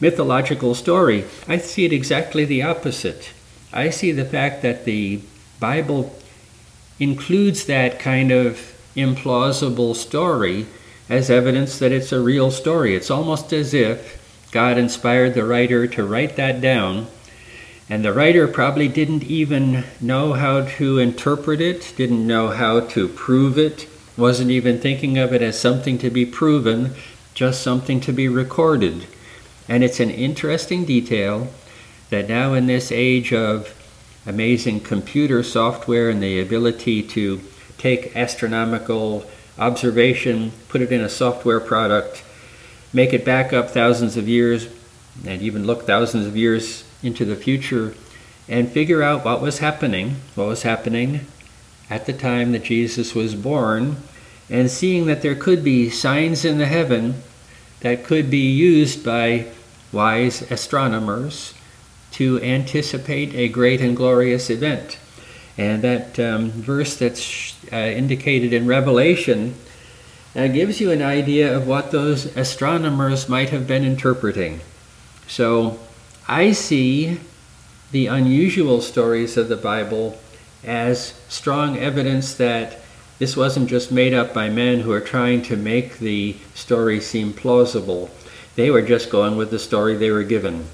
mythological 0.00 0.76
story. 0.76 1.24
I 1.48 1.58
see 1.58 1.84
it 1.84 1.92
exactly 1.92 2.44
the 2.44 2.62
opposite. 2.62 3.30
I 3.72 3.90
see 3.90 4.12
the 4.12 4.24
fact 4.24 4.62
that 4.62 4.84
the 4.84 5.20
Bible 5.58 6.16
includes 7.00 7.66
that 7.66 7.98
kind 7.98 8.30
of 8.30 8.72
implausible 8.94 9.96
story 9.96 10.66
as 11.08 11.28
evidence 11.28 11.80
that 11.80 11.90
it's 11.90 12.12
a 12.12 12.20
real 12.20 12.52
story. 12.52 12.94
It's 12.94 13.10
almost 13.10 13.52
as 13.52 13.74
if 13.74 14.48
God 14.52 14.78
inspired 14.78 15.34
the 15.34 15.44
writer 15.44 15.88
to 15.88 16.06
write 16.06 16.36
that 16.36 16.60
down, 16.60 17.08
and 17.88 18.04
the 18.04 18.12
writer 18.12 18.48
probably 18.48 18.88
didn't 18.88 19.24
even 19.24 19.84
know 20.00 20.32
how 20.32 20.62
to 20.62 20.98
interpret 20.98 21.60
it, 21.60 21.92
didn't 21.96 22.26
know 22.26 22.48
how 22.48 22.80
to 22.80 23.08
prove 23.08 23.58
it, 23.58 23.86
wasn't 24.16 24.50
even 24.50 24.78
thinking 24.78 25.18
of 25.18 25.34
it 25.34 25.42
as 25.42 25.58
something 25.58 25.98
to 25.98 26.08
be 26.08 26.24
proven, 26.24 26.94
just 27.34 27.62
something 27.62 28.00
to 28.00 28.12
be 28.12 28.28
recorded. 28.28 29.06
And 29.68 29.84
it's 29.84 30.00
an 30.00 30.10
interesting 30.10 30.84
detail 30.84 31.48
that 32.10 32.28
now 32.28 32.54
in 32.54 32.66
this 32.66 32.90
age 32.90 33.32
of 33.32 33.74
amazing 34.26 34.80
computer 34.80 35.42
software 35.42 36.08
and 36.08 36.22
the 36.22 36.40
ability 36.40 37.02
to 37.02 37.40
take 37.76 38.16
astronomical 38.16 39.26
observation, 39.58 40.52
put 40.68 40.80
it 40.80 40.90
in 40.90 41.02
a 41.02 41.08
software 41.08 41.60
product, 41.60 42.24
make 42.94 43.12
it 43.12 43.24
back 43.24 43.52
up 43.52 43.70
thousands 43.70 44.16
of 44.16 44.26
years, 44.26 44.68
and 45.26 45.42
even 45.42 45.66
look 45.66 45.82
thousands 45.82 46.26
of 46.26 46.36
years 46.36 46.84
into 47.04 47.24
the 47.24 47.36
future, 47.36 47.94
and 48.48 48.70
figure 48.70 49.02
out 49.02 49.24
what 49.24 49.40
was 49.40 49.58
happening, 49.58 50.16
what 50.34 50.48
was 50.48 50.62
happening 50.62 51.26
at 51.90 52.06
the 52.06 52.12
time 52.12 52.52
that 52.52 52.64
Jesus 52.64 53.14
was 53.14 53.34
born, 53.34 53.96
and 54.50 54.70
seeing 54.70 55.06
that 55.06 55.22
there 55.22 55.34
could 55.34 55.62
be 55.64 55.90
signs 55.90 56.44
in 56.44 56.58
the 56.58 56.66
heaven 56.66 57.22
that 57.80 58.04
could 58.04 58.30
be 58.30 58.50
used 58.50 59.04
by 59.04 59.46
wise 59.92 60.42
astronomers 60.50 61.54
to 62.12 62.40
anticipate 62.42 63.34
a 63.34 63.48
great 63.48 63.80
and 63.80 63.96
glorious 63.96 64.50
event. 64.50 64.98
And 65.56 65.82
that 65.82 66.18
um, 66.18 66.50
verse 66.50 66.96
that's 66.96 67.54
uh, 67.72 67.76
indicated 67.76 68.52
in 68.52 68.66
Revelation 68.66 69.54
uh, 70.34 70.48
gives 70.48 70.80
you 70.80 70.90
an 70.90 71.02
idea 71.02 71.56
of 71.56 71.66
what 71.66 71.90
those 71.90 72.36
astronomers 72.36 73.28
might 73.28 73.50
have 73.50 73.66
been 73.66 73.84
interpreting. 73.84 74.60
So 75.28 75.78
I 76.26 76.52
see 76.52 77.20
the 77.92 78.06
unusual 78.06 78.80
stories 78.80 79.36
of 79.36 79.48
the 79.48 79.56
Bible 79.56 80.18
as 80.64 81.12
strong 81.28 81.76
evidence 81.76 82.34
that 82.36 82.80
this 83.18 83.36
wasn't 83.36 83.68
just 83.68 83.92
made 83.92 84.14
up 84.14 84.32
by 84.32 84.48
men 84.48 84.80
who 84.80 84.92
are 84.92 85.00
trying 85.00 85.42
to 85.42 85.56
make 85.56 85.98
the 85.98 86.36
story 86.54 86.98
seem 87.00 87.34
plausible. 87.34 88.10
They 88.56 88.70
were 88.70 88.80
just 88.80 89.10
going 89.10 89.36
with 89.36 89.50
the 89.50 89.58
story 89.58 89.96
they 89.96 90.10
were 90.10 90.22
given. 90.22 90.64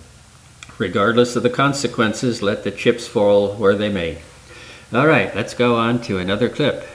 Regardless 0.79 1.35
of 1.35 1.43
the 1.43 1.51
consequences, 1.51 2.43
let 2.43 2.63
the 2.63 2.71
chips 2.71 3.09
fall 3.09 3.55
where 3.57 3.75
they 3.75 3.89
may. 3.89 4.23
All 4.93 5.09
right, 5.09 5.35
let's 5.35 5.55
go 5.55 5.75
on 5.75 6.01
to 6.03 6.19
another 6.19 6.49
clip. 6.49 6.87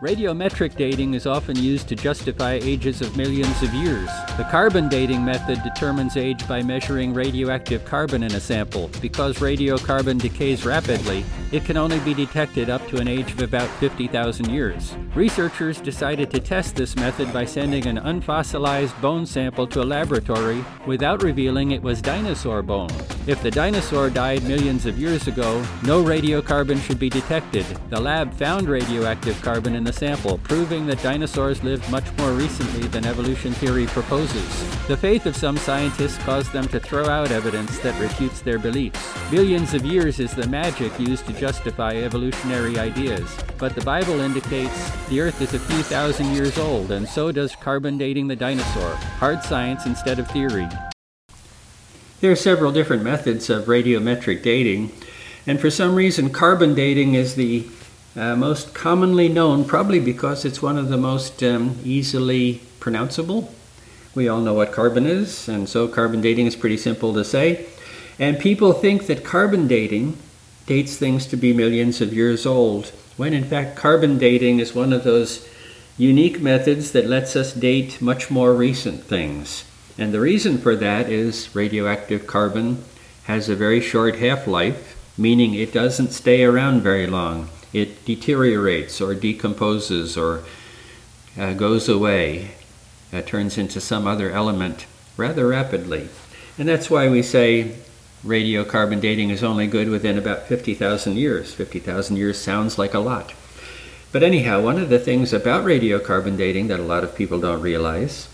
Radiometric 0.00 0.76
dating 0.76 1.14
is 1.14 1.24
often 1.24 1.56
used 1.56 1.88
to 1.88 1.94
justify 1.94 2.54
ages 2.54 3.00
of 3.00 3.16
millions 3.16 3.62
of 3.62 3.72
years. 3.72 4.10
The 4.36 4.46
carbon 4.50 4.88
dating 4.88 5.24
method 5.24 5.62
determines 5.62 6.16
age 6.16 6.46
by 6.48 6.62
measuring 6.62 7.14
radioactive 7.14 7.84
carbon 7.84 8.24
in 8.24 8.34
a 8.34 8.40
sample. 8.40 8.90
Because 9.00 9.38
radiocarbon 9.38 10.20
decays 10.20 10.66
rapidly, 10.66 11.24
it 11.52 11.64
can 11.64 11.76
only 11.76 12.00
be 12.00 12.12
detected 12.12 12.68
up 12.68 12.86
to 12.88 12.98
an 12.98 13.06
age 13.06 13.30
of 13.30 13.40
about 13.40 13.68
50,000 13.78 14.50
years. 14.50 14.96
Researchers 15.14 15.80
decided 15.80 16.28
to 16.32 16.40
test 16.40 16.74
this 16.74 16.96
method 16.96 17.32
by 17.32 17.44
sending 17.44 17.86
an 17.86 17.98
unfossilized 17.98 19.00
bone 19.00 19.24
sample 19.24 19.66
to 19.68 19.80
a 19.80 19.84
laboratory 19.84 20.64
without 20.86 21.22
revealing 21.22 21.70
it 21.70 21.82
was 21.82 22.02
dinosaur 22.02 22.62
bone. 22.62 22.90
If 23.26 23.42
the 23.42 23.50
dinosaur 23.50 24.10
died 24.10 24.42
millions 24.44 24.84
of 24.84 24.98
years 24.98 25.28
ago, 25.28 25.64
no 25.82 26.04
radiocarbon 26.04 26.78
should 26.82 26.98
be 26.98 27.08
detected. 27.08 27.64
The 27.88 27.98
lab 27.98 28.34
found 28.34 28.68
radioactive 28.68 29.40
carbon 29.40 29.74
in 29.74 29.82
the 29.82 29.94
sample, 29.94 30.36
proving 30.38 30.86
that 30.86 31.02
dinosaurs 31.02 31.64
lived 31.64 31.90
much 31.90 32.04
more 32.18 32.32
recently 32.32 32.86
than 32.88 33.06
evolution 33.06 33.54
theory 33.54 33.86
proposes. 33.86 34.86
The 34.88 34.96
faith 34.98 35.24
of 35.24 35.36
some 35.36 35.56
scientists 35.56 36.18
caused 36.18 36.52
them 36.52 36.68
to 36.68 36.78
throw 36.78 37.06
out 37.06 37.32
evidence 37.32 37.78
that 37.78 37.98
refutes 37.98 38.42
their 38.42 38.58
beliefs. 38.58 39.00
Billions 39.30 39.72
of 39.72 39.86
years 39.86 40.20
is 40.20 40.34
the 40.34 40.46
magic 40.46 40.92
used 41.00 41.26
to 41.26 41.32
justify 41.32 41.94
evolutionary 41.94 42.78
ideas, 42.78 43.34
but 43.56 43.74
the 43.74 43.84
Bible 43.86 44.20
indicates 44.20 44.90
the 45.08 45.22
Earth 45.22 45.40
is 45.40 45.54
a 45.54 45.58
few 45.58 45.82
thousand 45.84 46.34
years 46.34 46.58
old, 46.58 46.90
and 46.90 47.08
so 47.08 47.32
does 47.32 47.56
carbon 47.56 47.96
dating 47.96 48.28
the 48.28 48.36
dinosaur. 48.36 48.94
Hard 49.18 49.42
science 49.42 49.86
instead 49.86 50.18
of 50.18 50.30
theory. 50.30 50.68
There 52.24 52.32
are 52.32 52.36
several 52.36 52.72
different 52.72 53.02
methods 53.02 53.50
of 53.50 53.66
radiometric 53.66 54.42
dating, 54.42 54.92
and 55.46 55.60
for 55.60 55.70
some 55.70 55.94
reason, 55.94 56.30
carbon 56.30 56.74
dating 56.74 57.12
is 57.12 57.34
the 57.34 57.66
uh, 58.16 58.34
most 58.34 58.72
commonly 58.72 59.28
known, 59.28 59.66
probably 59.66 60.00
because 60.00 60.46
it's 60.46 60.62
one 60.62 60.78
of 60.78 60.88
the 60.88 60.96
most 60.96 61.42
um, 61.42 61.78
easily 61.84 62.62
pronounceable. 62.80 63.52
We 64.14 64.26
all 64.26 64.40
know 64.40 64.54
what 64.54 64.72
carbon 64.72 65.04
is, 65.04 65.50
and 65.50 65.68
so 65.68 65.86
carbon 65.86 66.22
dating 66.22 66.46
is 66.46 66.56
pretty 66.56 66.78
simple 66.78 67.12
to 67.12 67.26
say. 67.26 67.66
And 68.18 68.38
people 68.38 68.72
think 68.72 69.06
that 69.06 69.22
carbon 69.22 69.68
dating 69.68 70.16
dates 70.64 70.96
things 70.96 71.26
to 71.26 71.36
be 71.36 71.52
millions 71.52 72.00
of 72.00 72.14
years 72.14 72.46
old, 72.46 72.86
when 73.18 73.34
in 73.34 73.44
fact, 73.44 73.76
carbon 73.76 74.16
dating 74.16 74.60
is 74.60 74.74
one 74.74 74.94
of 74.94 75.04
those 75.04 75.46
unique 75.98 76.40
methods 76.40 76.92
that 76.92 77.04
lets 77.04 77.36
us 77.36 77.52
date 77.52 78.00
much 78.00 78.30
more 78.30 78.54
recent 78.54 79.04
things. 79.04 79.66
And 79.96 80.12
the 80.12 80.20
reason 80.20 80.58
for 80.58 80.74
that 80.76 81.08
is 81.08 81.54
radioactive 81.54 82.26
carbon 82.26 82.84
has 83.24 83.48
a 83.48 83.56
very 83.56 83.80
short 83.80 84.16
half 84.16 84.46
life, 84.46 84.96
meaning 85.16 85.54
it 85.54 85.72
doesn't 85.72 86.10
stay 86.10 86.44
around 86.44 86.82
very 86.82 87.06
long 87.06 87.48
it 87.74 88.04
deteriorates 88.04 89.00
or 89.00 89.14
decomposes 89.14 90.16
or 90.16 90.44
uh, 91.36 91.52
goes 91.52 91.88
away, 91.88 92.52
uh, 93.12 93.20
turns 93.20 93.58
into 93.58 93.80
some 93.80 94.06
other 94.06 94.30
element 94.30 94.86
rather 95.16 95.48
rapidly. 95.48 96.08
And 96.56 96.68
that's 96.68 96.88
why 96.88 97.08
we 97.08 97.20
say 97.20 97.74
radiocarbon 98.24 99.00
dating 99.00 99.30
is 99.30 99.42
only 99.42 99.66
good 99.66 99.88
within 99.88 100.16
about 100.16 100.46
50,000 100.46 101.16
years. 101.16 101.52
50,000 101.52 102.16
years 102.16 102.40
sounds 102.40 102.78
like 102.78 102.94
a 102.94 103.00
lot. 103.00 103.34
But 104.12 104.22
anyhow, 104.22 104.62
one 104.62 104.78
of 104.78 104.88
the 104.88 105.00
things 105.00 105.32
about 105.32 105.64
radiocarbon 105.64 106.36
dating 106.36 106.68
that 106.68 106.78
a 106.78 106.84
lot 106.84 107.02
of 107.02 107.16
people 107.16 107.40
don't 107.40 107.60
realize 107.60 108.28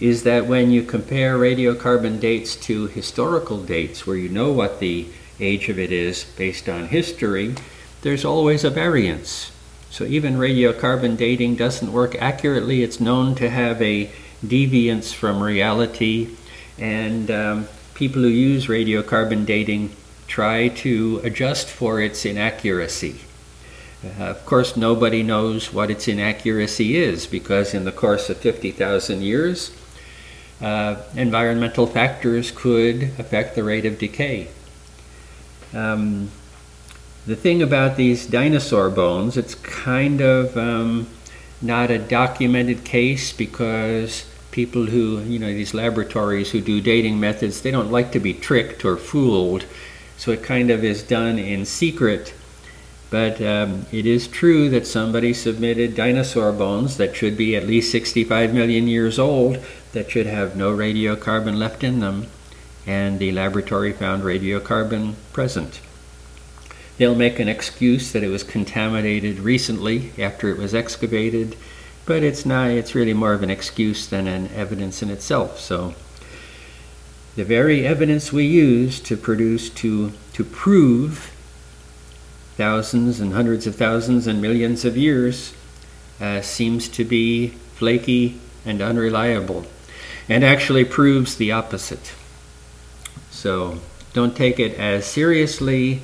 is 0.00 0.24
that 0.24 0.46
when 0.46 0.70
you 0.70 0.82
compare 0.82 1.38
radiocarbon 1.38 2.20
dates 2.20 2.54
to 2.56 2.86
historical 2.88 3.62
dates, 3.62 4.06
where 4.06 4.16
you 4.16 4.28
know 4.28 4.52
what 4.52 4.78
the 4.78 5.06
age 5.40 5.68
of 5.68 5.78
it 5.78 5.92
is 5.92 6.24
based 6.36 6.68
on 6.68 6.88
history, 6.88 7.54
there's 8.02 8.24
always 8.24 8.64
a 8.64 8.70
variance. 8.70 9.52
So 9.90 10.04
even 10.04 10.36
radiocarbon 10.36 11.16
dating 11.16 11.56
doesn't 11.56 11.92
work 11.92 12.14
accurately. 12.20 12.82
It's 12.82 13.00
known 13.00 13.34
to 13.36 13.48
have 13.48 13.80
a 13.80 14.10
deviance 14.44 15.14
from 15.14 15.42
reality, 15.42 16.36
and 16.78 17.30
um, 17.30 17.68
people 17.94 18.22
who 18.22 18.28
use 18.28 18.66
radiocarbon 18.66 19.46
dating 19.46 19.96
try 20.26 20.68
to 20.68 21.20
adjust 21.24 21.68
for 21.68 22.00
its 22.00 22.26
inaccuracy. 22.26 23.20
Uh, 24.04 24.24
of 24.24 24.44
course, 24.44 24.76
nobody 24.76 25.22
knows 25.22 25.72
what 25.72 25.90
its 25.90 26.06
inaccuracy 26.06 26.96
is 26.96 27.26
because, 27.26 27.72
in 27.72 27.84
the 27.84 27.92
course 27.92 28.28
of 28.28 28.36
50,000 28.36 29.22
years, 29.22 29.70
uh, 30.60 30.96
environmental 31.14 31.86
factors 31.86 32.50
could 32.50 33.02
affect 33.18 33.54
the 33.54 33.62
rate 33.62 33.84
of 33.84 33.98
decay. 33.98 34.48
Um, 35.74 36.30
the 37.26 37.36
thing 37.36 37.60
about 37.60 37.96
these 37.96 38.26
dinosaur 38.26 38.88
bones, 38.88 39.36
it's 39.36 39.54
kind 39.56 40.20
of 40.20 40.56
um, 40.56 41.08
not 41.60 41.90
a 41.90 41.98
documented 41.98 42.84
case 42.84 43.32
because 43.32 44.26
people 44.50 44.86
who, 44.86 45.20
you 45.20 45.38
know, 45.38 45.48
these 45.48 45.74
laboratories 45.74 46.52
who 46.52 46.60
do 46.60 46.80
dating 46.80 47.20
methods, 47.20 47.60
they 47.60 47.70
don't 47.70 47.90
like 47.90 48.12
to 48.12 48.20
be 48.20 48.32
tricked 48.32 48.84
or 48.84 48.96
fooled. 48.96 49.66
So 50.16 50.30
it 50.30 50.42
kind 50.42 50.70
of 50.70 50.82
is 50.82 51.02
done 51.02 51.38
in 51.38 51.66
secret. 51.66 52.32
But 53.08 53.40
um, 53.40 53.86
it 53.92 54.04
is 54.04 54.26
true 54.26 54.68
that 54.70 54.86
somebody 54.86 55.32
submitted 55.32 55.94
dinosaur 55.94 56.52
bones 56.52 56.96
that 56.96 57.14
should 57.14 57.36
be 57.36 57.54
at 57.54 57.66
least 57.66 57.92
65 57.92 58.52
million 58.52 58.88
years 58.88 59.18
old 59.18 59.58
that 59.92 60.10
should 60.10 60.26
have 60.26 60.56
no 60.56 60.76
radiocarbon 60.76 61.56
left 61.56 61.84
in 61.84 62.00
them. 62.00 62.26
And 62.86 63.18
the 63.18 63.32
laboratory 63.32 63.92
found 63.92 64.22
radiocarbon 64.22 65.14
present. 65.32 65.80
They'll 66.98 67.14
make 67.14 67.38
an 67.38 67.48
excuse 67.48 68.12
that 68.12 68.22
it 68.22 68.28
was 68.28 68.42
contaminated 68.42 69.38
recently 69.38 70.12
after 70.18 70.48
it 70.48 70.56
was 70.56 70.74
excavated, 70.74 71.56
but 72.06 72.22
it's 72.22 72.46
not, 72.46 72.70
it's 72.70 72.94
really 72.94 73.12
more 73.12 73.34
of 73.34 73.42
an 73.42 73.50
excuse 73.50 74.06
than 74.06 74.26
an 74.26 74.48
evidence 74.54 75.02
in 75.02 75.10
itself. 75.10 75.60
So 75.60 75.94
the 77.34 77.44
very 77.44 77.86
evidence 77.86 78.32
we 78.32 78.46
use 78.46 78.98
to 79.00 79.16
produce, 79.16 79.68
to, 79.70 80.12
to 80.32 80.44
prove 80.44 81.35
thousands 82.56 83.20
and 83.20 83.32
hundreds 83.32 83.66
of 83.66 83.76
thousands 83.76 84.26
and 84.26 84.40
millions 84.40 84.84
of 84.84 84.96
years 84.96 85.54
uh, 86.20 86.40
seems 86.40 86.88
to 86.88 87.04
be 87.04 87.48
flaky 87.76 88.40
and 88.64 88.80
unreliable 88.80 89.66
and 90.28 90.42
actually 90.44 90.84
proves 90.84 91.36
the 91.36 91.52
opposite. 91.52 92.12
So 93.30 93.78
don't 94.12 94.36
take 94.36 94.58
it 94.58 94.74
as 94.78 95.06
seriously 95.06 96.02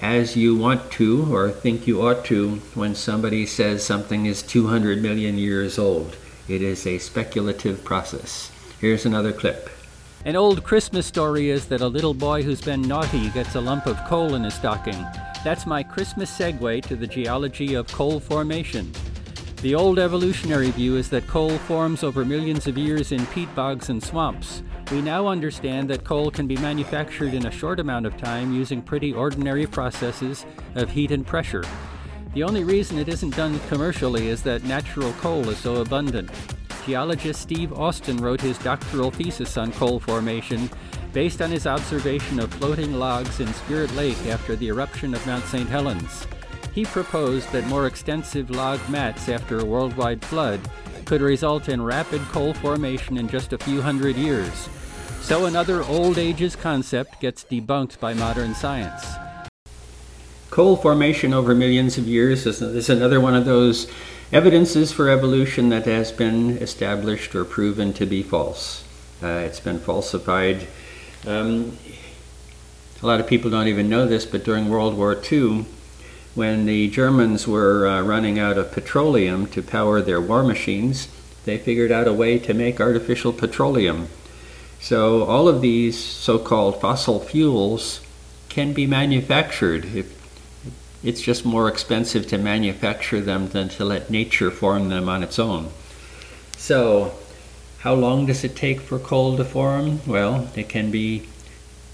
as 0.00 0.36
you 0.36 0.56
want 0.56 0.90
to 0.92 1.32
or 1.34 1.50
think 1.50 1.86
you 1.86 2.02
ought 2.02 2.24
to 2.24 2.56
when 2.74 2.94
somebody 2.94 3.44
says 3.44 3.84
something 3.84 4.26
is 4.26 4.42
200 4.42 5.02
million 5.02 5.36
years 5.36 5.78
old. 5.78 6.16
It 6.48 6.62
is 6.62 6.86
a 6.86 6.98
speculative 6.98 7.84
process. 7.84 8.50
Here's 8.80 9.04
another 9.04 9.32
clip. 9.32 9.68
An 10.26 10.36
old 10.36 10.62
Christmas 10.64 11.06
story 11.06 11.48
is 11.48 11.64
that 11.68 11.80
a 11.80 11.88
little 11.88 12.12
boy 12.12 12.42
who's 12.42 12.60
been 12.60 12.82
naughty 12.82 13.30
gets 13.30 13.54
a 13.54 13.60
lump 13.60 13.86
of 13.86 13.96
coal 14.04 14.34
in 14.34 14.44
his 14.44 14.52
stocking. 14.52 15.06
That's 15.42 15.64
my 15.64 15.82
Christmas 15.82 16.30
segue 16.30 16.84
to 16.84 16.94
the 16.96 17.06
geology 17.06 17.72
of 17.72 17.88
coal 17.88 18.20
formation. 18.20 18.92
The 19.62 19.74
old 19.74 19.98
evolutionary 19.98 20.72
view 20.72 20.96
is 20.96 21.08
that 21.08 21.26
coal 21.26 21.56
forms 21.56 22.02
over 22.02 22.22
millions 22.22 22.66
of 22.66 22.76
years 22.76 23.12
in 23.12 23.24
peat 23.28 23.54
bogs 23.54 23.88
and 23.88 24.02
swamps. 24.02 24.62
We 24.92 25.00
now 25.00 25.26
understand 25.26 25.88
that 25.88 26.04
coal 26.04 26.30
can 26.30 26.46
be 26.46 26.56
manufactured 26.58 27.32
in 27.32 27.46
a 27.46 27.50
short 27.50 27.80
amount 27.80 28.04
of 28.04 28.18
time 28.18 28.52
using 28.52 28.82
pretty 28.82 29.14
ordinary 29.14 29.66
processes 29.66 30.44
of 30.74 30.90
heat 30.90 31.12
and 31.12 31.26
pressure. 31.26 31.64
The 32.34 32.42
only 32.42 32.62
reason 32.62 32.98
it 32.98 33.08
isn't 33.08 33.36
done 33.36 33.58
commercially 33.68 34.28
is 34.28 34.42
that 34.42 34.64
natural 34.64 35.14
coal 35.14 35.48
is 35.48 35.56
so 35.56 35.76
abundant. 35.76 36.30
Geologist 36.86 37.40
Steve 37.40 37.72
Austin 37.72 38.16
wrote 38.16 38.40
his 38.40 38.58
doctoral 38.58 39.10
thesis 39.10 39.56
on 39.56 39.72
coal 39.72 40.00
formation 40.00 40.70
based 41.12 41.42
on 41.42 41.50
his 41.50 41.66
observation 41.66 42.40
of 42.40 42.52
floating 42.54 42.94
logs 42.94 43.40
in 43.40 43.52
Spirit 43.54 43.94
Lake 43.94 44.26
after 44.26 44.56
the 44.56 44.68
eruption 44.68 45.14
of 45.14 45.26
Mount 45.26 45.44
St. 45.44 45.68
Helens. 45.68 46.26
He 46.74 46.84
proposed 46.84 47.50
that 47.52 47.66
more 47.66 47.86
extensive 47.86 48.50
log 48.50 48.80
mats 48.88 49.28
after 49.28 49.58
a 49.58 49.64
worldwide 49.64 50.24
flood 50.24 50.60
could 51.04 51.20
result 51.20 51.68
in 51.68 51.82
rapid 51.82 52.20
coal 52.28 52.54
formation 52.54 53.16
in 53.16 53.28
just 53.28 53.52
a 53.52 53.58
few 53.58 53.82
hundred 53.82 54.16
years. 54.16 54.68
So 55.20 55.46
another 55.46 55.82
old 55.84 56.18
ages 56.18 56.56
concept 56.56 57.20
gets 57.20 57.44
debunked 57.44 57.98
by 57.98 58.14
modern 58.14 58.54
science. 58.54 59.04
Coal 60.50 60.76
formation 60.76 61.32
over 61.32 61.54
millions 61.54 61.98
of 61.98 62.06
years 62.08 62.46
is, 62.46 62.62
is 62.62 62.90
another 62.90 63.20
one 63.20 63.34
of 63.34 63.44
those 63.44 63.90
evidences 64.32 64.92
for 64.92 65.08
evolution 65.08 65.70
that 65.70 65.86
has 65.86 66.12
been 66.12 66.58
established 66.58 67.34
or 67.34 67.44
proven 67.44 67.92
to 67.92 68.06
be 68.06 68.22
false. 68.22 68.84
Uh, 69.22 69.26
it's 69.26 69.60
been 69.60 69.80
falsified. 69.80 70.68
Um, 71.26 71.76
a 73.02 73.06
lot 73.06 73.18
of 73.18 73.26
people 73.26 73.50
don't 73.50 73.66
even 73.66 73.88
know 73.88 74.06
this, 74.06 74.24
but 74.26 74.44
during 74.44 74.68
World 74.68 74.96
War 74.96 75.20
II, 75.30 75.64
when 76.34 76.66
the 76.66 76.88
Germans 76.90 77.48
were 77.48 77.88
uh, 77.88 78.02
running 78.02 78.38
out 78.38 78.56
of 78.56 78.70
petroleum 78.70 79.46
to 79.48 79.62
power 79.62 80.00
their 80.00 80.20
war 80.20 80.44
machines, 80.44 81.08
they 81.44 81.58
figured 81.58 81.90
out 81.90 82.06
a 82.06 82.12
way 82.12 82.38
to 82.38 82.54
make 82.54 82.80
artificial 82.80 83.32
petroleum. 83.32 84.08
So 84.80 85.24
all 85.24 85.48
of 85.48 85.60
these 85.60 85.98
so-called 85.98 86.80
fossil 86.80 87.18
fuels 87.18 88.00
can 88.48 88.72
be 88.72 88.86
manufactured. 88.86 89.84
If 89.96 90.19
it's 91.02 91.20
just 91.20 91.44
more 91.44 91.68
expensive 91.68 92.26
to 92.28 92.38
manufacture 92.38 93.20
them 93.20 93.48
than 93.48 93.68
to 93.70 93.84
let 93.84 94.10
nature 94.10 94.50
form 94.50 94.88
them 94.88 95.08
on 95.08 95.22
its 95.22 95.38
own. 95.38 95.68
So, 96.56 97.14
how 97.80 97.94
long 97.94 98.26
does 98.26 98.44
it 98.44 98.54
take 98.54 98.80
for 98.80 98.98
coal 98.98 99.36
to 99.38 99.44
form? 99.44 100.00
Well, 100.06 100.48
it 100.54 100.68
can 100.68 100.90
be 100.90 101.26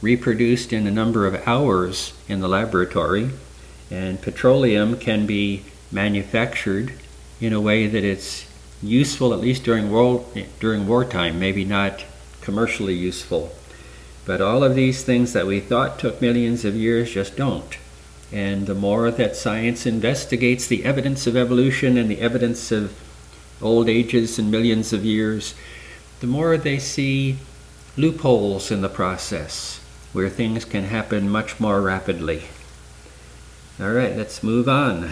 reproduced 0.02 0.72
in 0.72 0.86
a 0.86 0.90
number 0.90 1.26
of 1.26 1.46
hours 1.46 2.12
in 2.28 2.40
the 2.40 2.48
laboratory, 2.48 3.30
and 3.90 4.20
petroleum 4.20 4.98
can 4.98 5.26
be 5.26 5.64
manufactured 5.92 6.92
in 7.40 7.52
a 7.52 7.60
way 7.60 7.86
that 7.86 8.02
it's 8.02 8.46
useful 8.82 9.32
at 9.32 9.40
least 9.40 9.62
during 9.62 9.90
world 9.90 10.36
during 10.60 10.86
wartime, 10.86 11.38
maybe 11.38 11.64
not 11.64 12.04
commercially 12.40 12.94
useful. 12.94 13.52
But 14.24 14.40
all 14.40 14.64
of 14.64 14.74
these 14.74 15.04
things 15.04 15.32
that 15.32 15.46
we 15.46 15.60
thought 15.60 16.00
took 16.00 16.20
millions 16.20 16.64
of 16.64 16.74
years 16.74 17.12
just 17.12 17.36
don't. 17.36 17.78
And 18.32 18.66
the 18.66 18.74
more 18.74 19.10
that 19.10 19.36
science 19.36 19.86
investigates 19.86 20.66
the 20.66 20.84
evidence 20.84 21.26
of 21.26 21.36
evolution 21.36 21.96
and 21.96 22.10
the 22.10 22.20
evidence 22.20 22.72
of 22.72 22.92
old 23.62 23.88
ages 23.88 24.38
and 24.38 24.50
millions 24.50 24.92
of 24.92 25.04
years, 25.04 25.54
the 26.20 26.26
more 26.26 26.56
they 26.56 26.78
see 26.78 27.38
loopholes 27.96 28.70
in 28.70 28.82
the 28.82 28.88
process 28.88 29.80
where 30.12 30.28
things 30.28 30.64
can 30.64 30.84
happen 30.84 31.28
much 31.28 31.60
more 31.60 31.80
rapidly. 31.80 32.44
All 33.80 33.92
right, 33.92 34.16
let's 34.16 34.42
move 34.42 34.68
on. 34.68 35.10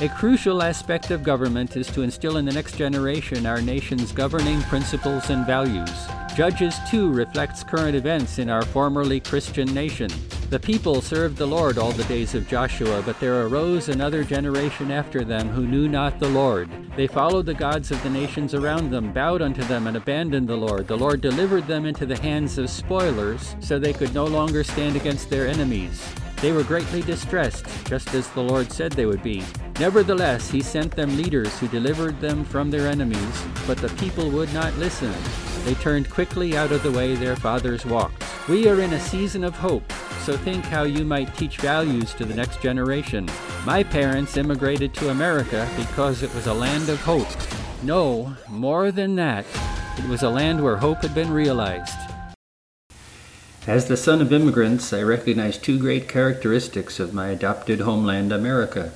A 0.00 0.08
crucial 0.08 0.62
aspect 0.62 1.10
of 1.10 1.24
government 1.24 1.76
is 1.76 1.88
to 1.88 2.02
instill 2.02 2.36
in 2.36 2.44
the 2.44 2.52
next 2.52 2.76
generation 2.76 3.46
our 3.46 3.60
nation's 3.60 4.12
governing 4.12 4.60
principles 4.62 5.30
and 5.30 5.44
values. 5.44 5.90
Judges 6.36 6.76
2 6.88 7.12
reflects 7.12 7.64
current 7.64 7.96
events 7.96 8.38
in 8.38 8.48
our 8.48 8.62
formerly 8.62 9.18
Christian 9.18 9.74
nation. 9.74 10.08
The 10.50 10.58
people 10.58 11.02
served 11.02 11.36
the 11.36 11.46
Lord 11.46 11.76
all 11.76 11.92
the 11.92 12.04
days 12.04 12.34
of 12.34 12.48
Joshua, 12.48 13.02
but 13.04 13.20
there 13.20 13.46
arose 13.46 13.90
another 13.90 14.24
generation 14.24 14.90
after 14.90 15.22
them 15.22 15.46
who 15.50 15.66
knew 15.66 15.88
not 15.88 16.18
the 16.18 16.28
Lord. 16.30 16.70
They 16.96 17.06
followed 17.06 17.44
the 17.44 17.52
gods 17.52 17.90
of 17.90 18.02
the 18.02 18.08
nations 18.08 18.54
around 18.54 18.90
them, 18.90 19.12
bowed 19.12 19.42
unto 19.42 19.62
them, 19.64 19.86
and 19.86 19.98
abandoned 19.98 20.48
the 20.48 20.56
Lord. 20.56 20.88
The 20.88 20.96
Lord 20.96 21.20
delivered 21.20 21.66
them 21.66 21.84
into 21.84 22.06
the 22.06 22.18
hands 22.18 22.56
of 22.56 22.70
spoilers, 22.70 23.56
so 23.60 23.78
they 23.78 23.92
could 23.92 24.14
no 24.14 24.24
longer 24.24 24.64
stand 24.64 24.96
against 24.96 25.28
their 25.28 25.46
enemies. 25.46 26.02
They 26.40 26.52
were 26.52 26.64
greatly 26.64 27.02
distressed, 27.02 27.66
just 27.84 28.14
as 28.14 28.30
the 28.30 28.40
Lord 28.40 28.72
said 28.72 28.92
they 28.92 29.04
would 29.04 29.22
be. 29.22 29.44
Nevertheless, 29.78 30.50
he 30.50 30.62
sent 30.62 30.96
them 30.96 31.14
leaders 31.18 31.58
who 31.58 31.68
delivered 31.68 32.22
them 32.22 32.42
from 32.42 32.70
their 32.70 32.88
enemies, 32.88 33.44
but 33.66 33.76
the 33.76 33.90
people 33.96 34.30
would 34.30 34.52
not 34.54 34.74
listen. 34.78 35.12
They 35.66 35.74
turned 35.74 36.08
quickly 36.08 36.56
out 36.56 36.72
of 36.72 36.82
the 36.82 36.92
way 36.92 37.14
their 37.16 37.36
fathers 37.36 37.84
walked. 37.84 38.24
We 38.48 38.66
are 38.66 38.80
in 38.80 38.94
a 38.94 39.00
season 39.00 39.44
of 39.44 39.54
hope, 39.54 39.92
so 40.28 40.36
think 40.36 40.62
how 40.66 40.82
you 40.82 41.06
might 41.06 41.34
teach 41.38 41.56
values 41.56 42.12
to 42.12 42.26
the 42.26 42.34
next 42.34 42.60
generation. 42.60 43.26
My 43.64 43.82
parents 43.82 44.36
immigrated 44.36 44.92
to 44.96 45.08
America 45.08 45.66
because 45.74 46.22
it 46.22 46.34
was 46.34 46.46
a 46.46 46.52
land 46.52 46.90
of 46.90 47.00
hope. 47.00 47.26
No, 47.82 48.36
more 48.46 48.92
than 48.92 49.16
that, 49.16 49.46
it 49.96 50.06
was 50.06 50.22
a 50.22 50.28
land 50.28 50.62
where 50.62 50.76
hope 50.76 51.00
had 51.00 51.14
been 51.14 51.32
realized. 51.32 51.96
As 53.66 53.88
the 53.88 53.96
son 53.96 54.20
of 54.20 54.30
immigrants, 54.30 54.92
I 54.92 55.00
recognize 55.00 55.56
two 55.56 55.78
great 55.78 56.10
characteristics 56.10 57.00
of 57.00 57.14
my 57.14 57.28
adopted 57.28 57.80
homeland, 57.80 58.30
America. 58.30 58.90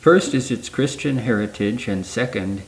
First 0.00 0.34
is 0.34 0.50
its 0.50 0.68
Christian 0.68 1.18
heritage, 1.18 1.86
and 1.86 2.04
second 2.04 2.62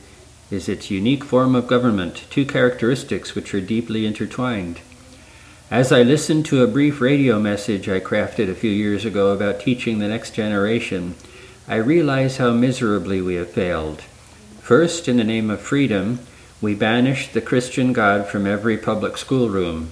is 0.49 0.69
its 0.69 0.89
unique 0.89 1.25
form 1.25 1.55
of 1.55 1.67
government, 1.67 2.23
two 2.29 2.45
characteristics 2.45 3.35
which 3.35 3.53
are 3.53 3.59
deeply 3.59 4.05
intertwined. 4.05 4.79
As 5.71 5.93
I 5.93 6.01
listened 6.01 6.45
to 6.47 6.61
a 6.61 6.67
brief 6.67 6.99
radio 6.99 7.39
message 7.39 7.87
I 7.87 8.01
crafted 8.01 8.49
a 8.49 8.55
few 8.55 8.69
years 8.69 9.05
ago 9.05 9.31
about 9.31 9.61
teaching 9.61 9.99
the 9.99 10.09
next 10.09 10.31
generation, 10.31 11.15
I 11.65 11.75
realize 11.75 12.35
how 12.35 12.51
miserably 12.51 13.21
we 13.21 13.35
have 13.35 13.51
failed. 13.51 14.01
First, 14.59 15.07
in 15.07 15.15
the 15.15 15.23
name 15.23 15.49
of 15.49 15.61
freedom, 15.61 16.19
we 16.59 16.75
banished 16.75 17.31
the 17.31 17.39
Christian 17.39 17.93
God 17.93 18.27
from 18.27 18.45
every 18.45 18.75
public 18.75 19.15
schoolroom. 19.15 19.91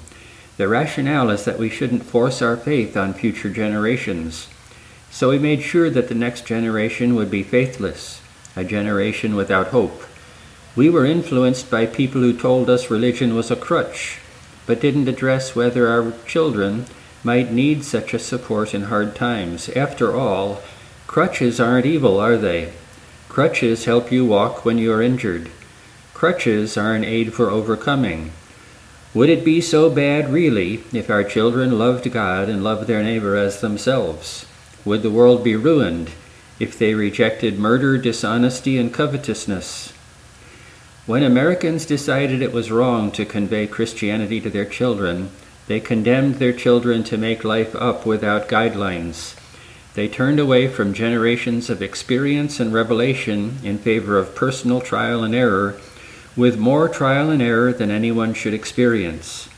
The 0.57 0.67
rationale 0.67 1.29
is 1.29 1.45
that 1.45 1.57
we 1.57 1.69
shouldn't 1.69 2.03
force 2.03 2.41
our 2.41 2.57
faith 2.57 2.97
on 2.97 3.13
future 3.13 3.49
generations. 3.49 4.49
So 5.09 5.29
we 5.29 5.39
made 5.39 5.61
sure 5.61 5.89
that 5.89 6.09
the 6.09 6.13
next 6.13 6.45
generation 6.45 7.15
would 7.15 7.31
be 7.31 7.41
faithless, 7.41 8.19
a 8.53 8.65
generation 8.65 9.33
without 9.33 9.67
hope. 9.67 10.03
We 10.75 10.89
were 10.89 11.05
influenced 11.05 11.71
by 11.71 11.85
people 11.85 12.19
who 12.19 12.37
told 12.37 12.69
us 12.69 12.91
religion 12.91 13.33
was 13.33 13.49
a 13.49 13.55
crutch, 13.55 14.19
but 14.69 14.79
didn't 14.79 15.07
address 15.07 15.55
whether 15.55 15.87
our 15.87 16.13
children 16.27 16.85
might 17.23 17.51
need 17.51 17.83
such 17.83 18.13
a 18.13 18.19
support 18.19 18.71
in 18.71 18.83
hard 18.83 19.15
times. 19.15 19.67
After 19.69 20.15
all, 20.15 20.61
crutches 21.07 21.59
aren't 21.59 21.87
evil, 21.87 22.19
are 22.19 22.37
they? 22.37 22.71
Crutches 23.29 23.85
help 23.85 24.11
you 24.11 24.27
walk 24.27 24.63
when 24.63 24.77
you 24.77 24.93
are 24.93 25.01
injured. 25.01 25.49
Crutches 26.13 26.77
are 26.77 26.93
an 26.93 27.03
aid 27.03 27.33
for 27.33 27.49
overcoming. 27.49 28.31
Would 29.15 29.29
it 29.29 29.43
be 29.43 29.59
so 29.59 29.89
bad, 29.89 30.31
really, 30.31 30.83
if 30.93 31.09
our 31.09 31.23
children 31.23 31.79
loved 31.79 32.11
God 32.11 32.47
and 32.47 32.63
loved 32.63 32.85
their 32.85 33.01
neighbor 33.01 33.35
as 33.35 33.61
themselves? 33.61 34.45
Would 34.85 35.01
the 35.01 35.09
world 35.09 35.43
be 35.43 35.55
ruined 35.55 36.11
if 36.59 36.77
they 36.77 36.93
rejected 36.93 37.57
murder, 37.57 37.97
dishonesty, 37.97 38.77
and 38.77 38.93
covetousness? 38.93 39.93
When 41.09 41.23
Americans 41.23 41.87
decided 41.87 42.39
it 42.39 42.53
was 42.53 42.69
wrong 42.69 43.09
to 43.13 43.25
convey 43.25 43.65
Christianity 43.65 44.39
to 44.41 44.49
their 44.51 44.63
children, 44.63 45.31
they 45.65 45.79
condemned 45.79 46.35
their 46.35 46.53
children 46.53 47.03
to 47.05 47.17
make 47.17 47.43
life 47.43 47.75
up 47.75 48.05
without 48.05 48.47
guidelines. 48.47 49.35
They 49.95 50.07
turned 50.07 50.39
away 50.39 50.67
from 50.67 50.93
generations 50.93 51.67
of 51.67 51.81
experience 51.81 52.59
and 52.59 52.71
revelation 52.71 53.57
in 53.63 53.79
favor 53.79 54.19
of 54.19 54.35
personal 54.35 54.81
trial 54.81 55.23
and 55.23 55.33
error 55.33 55.79
with 56.37 56.59
more 56.59 56.87
trial 56.87 57.31
and 57.31 57.41
error 57.41 57.73
than 57.73 57.89
anyone 57.89 58.35
should 58.35 58.53
experience. 58.53 59.49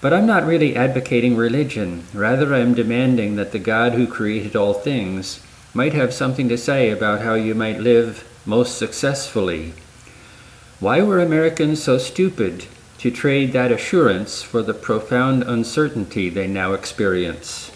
But 0.00 0.14
I'm 0.14 0.24
not 0.24 0.46
really 0.46 0.76
advocating 0.76 1.36
religion. 1.36 2.04
Rather, 2.14 2.54
I'm 2.54 2.72
demanding 2.72 3.36
that 3.36 3.52
the 3.52 3.58
God 3.58 3.92
who 3.92 4.06
created 4.06 4.56
all 4.56 4.72
things 4.72 5.44
might 5.74 5.92
have 5.92 6.14
something 6.14 6.48
to 6.48 6.56
say 6.56 6.88
about 6.88 7.20
how 7.20 7.34
you 7.34 7.54
might 7.54 7.80
live 7.80 8.26
most 8.46 8.78
successfully. 8.78 9.74
Why 10.80 11.02
were 11.02 11.20
Americans 11.20 11.82
so 11.82 11.98
stupid 11.98 12.64
to 13.00 13.10
trade 13.10 13.52
that 13.52 13.70
assurance 13.70 14.42
for 14.42 14.62
the 14.62 14.72
profound 14.72 15.42
uncertainty 15.42 16.30
they 16.30 16.46
now 16.46 16.72
experience? 16.72 17.70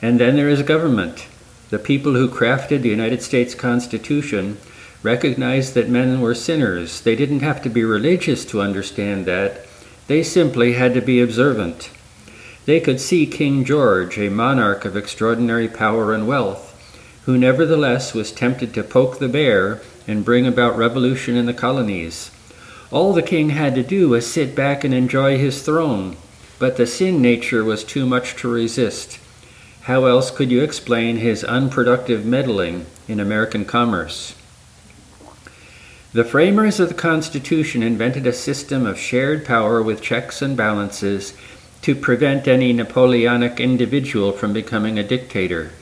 And 0.00 0.18
then 0.18 0.36
there 0.36 0.48
is 0.48 0.62
government. 0.62 1.26
The 1.68 1.78
people 1.78 2.14
who 2.14 2.30
crafted 2.30 2.80
the 2.80 2.88
United 2.88 3.20
States 3.20 3.54
Constitution 3.54 4.56
recognized 5.02 5.74
that 5.74 5.90
men 5.90 6.22
were 6.22 6.34
sinners. 6.34 7.02
They 7.02 7.14
didn't 7.14 7.40
have 7.40 7.60
to 7.60 7.68
be 7.68 7.84
religious 7.84 8.46
to 8.46 8.62
understand 8.62 9.26
that. 9.26 9.66
They 10.06 10.22
simply 10.22 10.72
had 10.72 10.94
to 10.94 11.02
be 11.02 11.20
observant. 11.20 11.90
They 12.64 12.80
could 12.80 13.02
see 13.02 13.26
King 13.26 13.66
George, 13.66 14.18
a 14.18 14.30
monarch 14.30 14.86
of 14.86 14.96
extraordinary 14.96 15.68
power 15.68 16.14
and 16.14 16.26
wealth, 16.26 16.70
who 17.26 17.36
nevertheless 17.36 18.14
was 18.14 18.32
tempted 18.32 18.72
to 18.72 18.82
poke 18.82 19.18
the 19.18 19.28
bear 19.28 19.82
and 20.06 20.24
bring 20.24 20.46
about 20.46 20.76
revolution 20.76 21.36
in 21.36 21.46
the 21.46 21.54
colonies. 21.54 22.30
All 22.90 23.12
the 23.12 23.22
king 23.22 23.50
had 23.50 23.74
to 23.76 23.82
do 23.82 24.10
was 24.10 24.30
sit 24.30 24.54
back 24.54 24.84
and 24.84 24.92
enjoy 24.92 25.38
his 25.38 25.62
throne, 25.62 26.16
but 26.58 26.76
the 26.76 26.86
sin 26.86 27.22
nature 27.22 27.64
was 27.64 27.84
too 27.84 28.06
much 28.06 28.36
to 28.36 28.48
resist. 28.48 29.18
How 29.82 30.04
else 30.04 30.30
could 30.30 30.50
you 30.50 30.62
explain 30.62 31.16
his 31.16 31.42
unproductive 31.42 32.24
meddling 32.24 32.86
in 33.08 33.18
American 33.18 33.64
commerce? 33.64 34.34
The 36.12 36.24
framers 36.24 36.78
of 36.78 36.88
the 36.88 36.94
Constitution 36.94 37.82
invented 37.82 38.26
a 38.26 38.32
system 38.34 38.84
of 38.84 38.98
shared 38.98 39.46
power 39.46 39.82
with 39.82 40.02
checks 40.02 40.42
and 40.42 40.54
balances 40.56 41.32
to 41.80 41.94
prevent 41.94 42.46
any 42.46 42.72
Napoleonic 42.74 43.58
individual 43.58 44.30
from 44.30 44.52
becoming 44.52 44.98
a 44.98 45.02
dictator. 45.02 45.72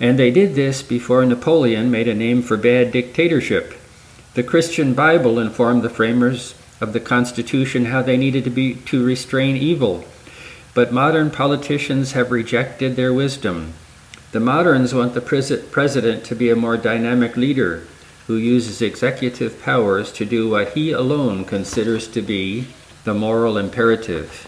And 0.00 0.18
they 0.18 0.30
did 0.30 0.54
this 0.54 0.82
before 0.82 1.24
Napoleon 1.24 1.90
made 1.90 2.06
a 2.06 2.14
name 2.14 2.42
for 2.42 2.56
bad 2.56 2.92
dictatorship. 2.92 3.74
The 4.34 4.44
Christian 4.44 4.94
Bible 4.94 5.38
informed 5.38 5.82
the 5.82 5.90
framers 5.90 6.54
of 6.80 6.92
the 6.92 7.00
Constitution 7.00 7.86
how 7.86 8.02
they 8.02 8.16
needed 8.16 8.44
to 8.44 8.50
be 8.50 8.74
to 8.74 9.04
restrain 9.04 9.56
evil. 9.56 10.04
But 10.74 10.92
modern 10.92 11.30
politicians 11.30 12.12
have 12.12 12.30
rejected 12.30 12.94
their 12.94 13.12
wisdom. 13.12 13.74
The 14.30 14.38
moderns 14.38 14.94
want 14.94 15.14
the 15.14 15.20
president 15.20 16.24
to 16.24 16.34
be 16.36 16.50
a 16.50 16.56
more 16.56 16.76
dynamic 16.76 17.36
leader 17.36 17.82
who 18.28 18.36
uses 18.36 18.82
executive 18.82 19.60
powers 19.62 20.12
to 20.12 20.24
do 20.24 20.50
what 20.50 20.74
he 20.74 20.92
alone 20.92 21.44
considers 21.44 22.06
to 22.08 22.22
be 22.22 22.68
the 23.04 23.14
moral 23.14 23.56
imperative. 23.56 24.46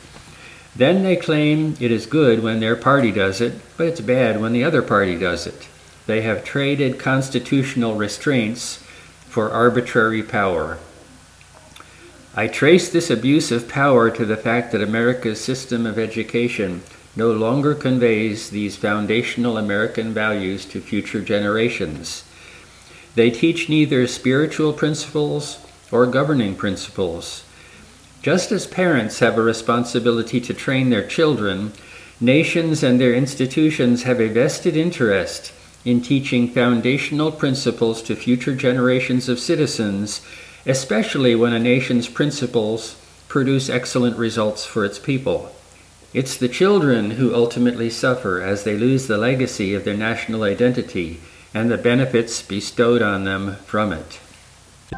Then 0.76 1.02
they 1.02 1.16
claim 1.16 1.76
it 1.80 1.90
is 1.90 2.06
good 2.06 2.42
when 2.42 2.61
their 2.61 2.76
party 2.76 3.11
does 3.11 3.40
it, 3.40 3.54
but 3.76 3.87
it's 3.87 4.00
bad 4.00 4.40
when 4.40 4.52
the 4.52 4.64
other 4.64 4.83
party 4.83 5.18
does 5.18 5.46
it. 5.46 5.68
They 6.06 6.22
have 6.22 6.44
traded 6.44 6.98
constitutional 6.98 7.96
restraints 7.96 8.83
for 9.28 9.50
arbitrary 9.50 10.22
power. 10.22 10.78
I 12.35 12.46
trace 12.46 12.88
this 12.88 13.11
abuse 13.11 13.50
of 13.50 13.68
power 13.68 14.11
to 14.11 14.24
the 14.24 14.37
fact 14.37 14.72
that 14.72 14.83
America's 14.83 15.40
system 15.40 15.85
of 15.85 15.98
education 15.98 16.83
no 17.16 17.33
longer 17.33 17.74
conveys 17.74 18.50
these 18.50 18.76
foundational 18.76 19.59
American 19.59 20.14
values 20.14 20.64
to 20.66 20.80
future 20.80 21.20
generations. 21.20 22.24
They 23.16 23.30
teach 23.30 23.68
neither 23.68 24.06
spiritual 24.06 24.72
principles 24.72 25.59
or 25.90 26.06
governing 26.06 26.54
principles. 26.54 27.44
Just 28.22 28.52
as 28.52 28.66
parents 28.66 29.20
have 29.20 29.38
a 29.38 29.42
responsibility 29.42 30.40
to 30.42 30.52
train 30.52 30.90
their 30.90 31.06
children, 31.06 31.72
nations 32.20 32.83
and 32.83 33.00
their 33.00 33.14
institutions 33.14 34.02
have 34.02 34.20
a 34.20 34.28
vested 34.28 34.76
interest 34.76 35.52
in 35.87 36.02
teaching 36.02 36.46
foundational 36.46 37.33
principles 37.33 38.02
to 38.02 38.14
future 38.14 38.54
generations 38.54 39.28
of 39.30 39.40
citizens, 39.40 40.20
especially 40.66 41.35
when 41.35 41.54
a 41.54 41.59
nation's 41.59 42.09
principles 42.09 42.96
produce 43.28 43.70
excellent 43.70 44.18
results 44.18 44.66
for 44.66 44.85
its 44.85 44.98
people. 44.98 45.50
It's 46.12 46.37
the 46.37 46.48
children 46.48 47.12
who 47.12 47.35
ultimately 47.35 47.88
suffer 47.88 48.42
as 48.42 48.64
they 48.64 48.76
lose 48.76 49.06
the 49.06 49.16
legacy 49.16 49.72
of 49.72 49.85
their 49.85 49.96
national 49.96 50.42
identity 50.42 51.20
and 51.54 51.70
the 51.70 51.78
benefits 51.78 52.42
bestowed 52.42 53.00
on 53.00 53.24
them 53.24 53.56
from 53.64 53.92
it. 53.92 54.20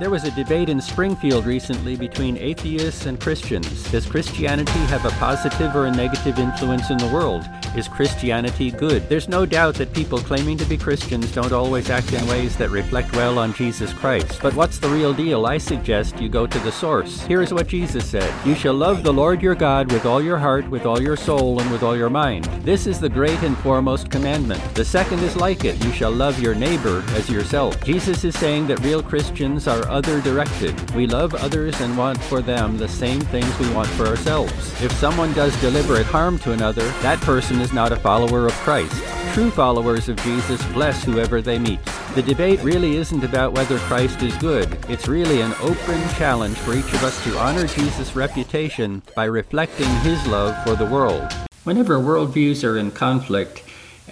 There 0.00 0.08
was 0.08 0.24
a 0.24 0.30
debate 0.30 0.70
in 0.70 0.80
Springfield 0.80 1.44
recently 1.44 1.96
between 1.96 2.38
atheists 2.38 3.04
and 3.04 3.20
Christians. 3.20 3.90
Does 3.90 4.06
Christianity 4.06 4.78
have 4.86 5.04
a 5.04 5.10
positive 5.10 5.76
or 5.76 5.84
a 5.84 5.90
negative 5.90 6.38
influence 6.38 6.88
in 6.88 6.96
the 6.96 7.08
world? 7.08 7.46
Is 7.76 7.88
Christianity 7.88 8.70
good? 8.70 9.06
There's 9.08 9.28
no 9.28 9.44
doubt 9.44 9.74
that 9.76 9.92
people 9.92 10.18
claiming 10.18 10.56
to 10.58 10.64
be 10.64 10.78
Christians 10.78 11.30
don't 11.32 11.52
always 11.52 11.90
act 11.90 12.12
in 12.12 12.26
ways 12.26 12.56
that 12.56 12.70
reflect 12.70 13.14
well 13.14 13.38
on 13.38 13.52
Jesus 13.52 13.92
Christ. 13.92 14.40
But 14.42 14.54
what's 14.54 14.78
the 14.78 14.88
real 14.88 15.12
deal? 15.12 15.44
I 15.44 15.58
suggest 15.58 16.18
you 16.20 16.30
go 16.30 16.46
to 16.46 16.58
the 16.60 16.72
source. 16.72 17.20
Here 17.22 17.42
is 17.42 17.52
what 17.52 17.68
Jesus 17.68 18.08
said 18.08 18.32
You 18.46 18.54
shall 18.54 18.74
love 18.74 19.02
the 19.02 19.12
Lord 19.12 19.42
your 19.42 19.54
God 19.54 19.92
with 19.92 20.06
all 20.06 20.22
your 20.22 20.38
heart, 20.38 20.68
with 20.70 20.86
all 20.86 21.00
your 21.00 21.16
soul, 21.16 21.60
and 21.60 21.70
with 21.70 21.82
all 21.82 21.96
your 21.96 22.10
mind. 22.10 22.44
This 22.62 22.86
is 22.86 22.98
the 22.98 23.08
great 23.10 23.42
and 23.42 23.56
foremost 23.58 24.10
commandment. 24.10 24.62
The 24.74 24.84
second 24.84 25.20
is 25.20 25.36
like 25.36 25.64
it 25.64 25.82
You 25.84 25.92
shall 25.92 26.12
love 26.12 26.40
your 26.40 26.54
neighbor 26.54 27.04
as 27.10 27.28
yourself. 27.28 27.82
Jesus 27.84 28.24
is 28.24 28.38
saying 28.38 28.66
that 28.68 28.80
real 28.80 29.02
Christians 29.02 29.68
are 29.68 29.81
other 29.88 30.20
directed. 30.20 30.90
We 30.92 31.06
love 31.06 31.34
others 31.34 31.80
and 31.80 31.96
want 31.96 32.22
for 32.22 32.40
them 32.40 32.76
the 32.76 32.88
same 32.88 33.20
things 33.20 33.58
we 33.58 33.72
want 33.72 33.88
for 33.88 34.06
ourselves. 34.06 34.82
If 34.82 34.92
someone 34.92 35.32
does 35.32 35.58
deliberate 35.60 36.06
harm 36.06 36.38
to 36.40 36.52
another, 36.52 36.86
that 37.02 37.20
person 37.20 37.60
is 37.60 37.72
not 37.72 37.92
a 37.92 37.96
follower 37.96 38.46
of 38.46 38.52
Christ. 38.64 39.02
True 39.34 39.50
followers 39.50 40.08
of 40.08 40.16
Jesus 40.22 40.64
bless 40.72 41.02
whoever 41.02 41.40
they 41.40 41.58
meet. 41.58 41.80
The 42.14 42.22
debate 42.22 42.62
really 42.62 42.96
isn't 42.96 43.24
about 43.24 43.54
whether 43.54 43.78
Christ 43.78 44.22
is 44.22 44.36
good. 44.36 44.76
It's 44.90 45.08
really 45.08 45.40
an 45.40 45.54
open 45.60 46.00
challenge 46.16 46.58
for 46.58 46.74
each 46.74 46.92
of 46.92 47.02
us 47.02 47.24
to 47.24 47.38
honor 47.38 47.66
Jesus' 47.66 48.14
reputation 48.14 49.02
by 49.16 49.24
reflecting 49.24 49.88
his 50.00 50.26
love 50.26 50.62
for 50.64 50.76
the 50.76 50.84
world. 50.84 51.32
Whenever 51.64 51.98
worldviews 51.98 52.68
are 52.68 52.76
in 52.76 52.90
conflict, 52.90 53.62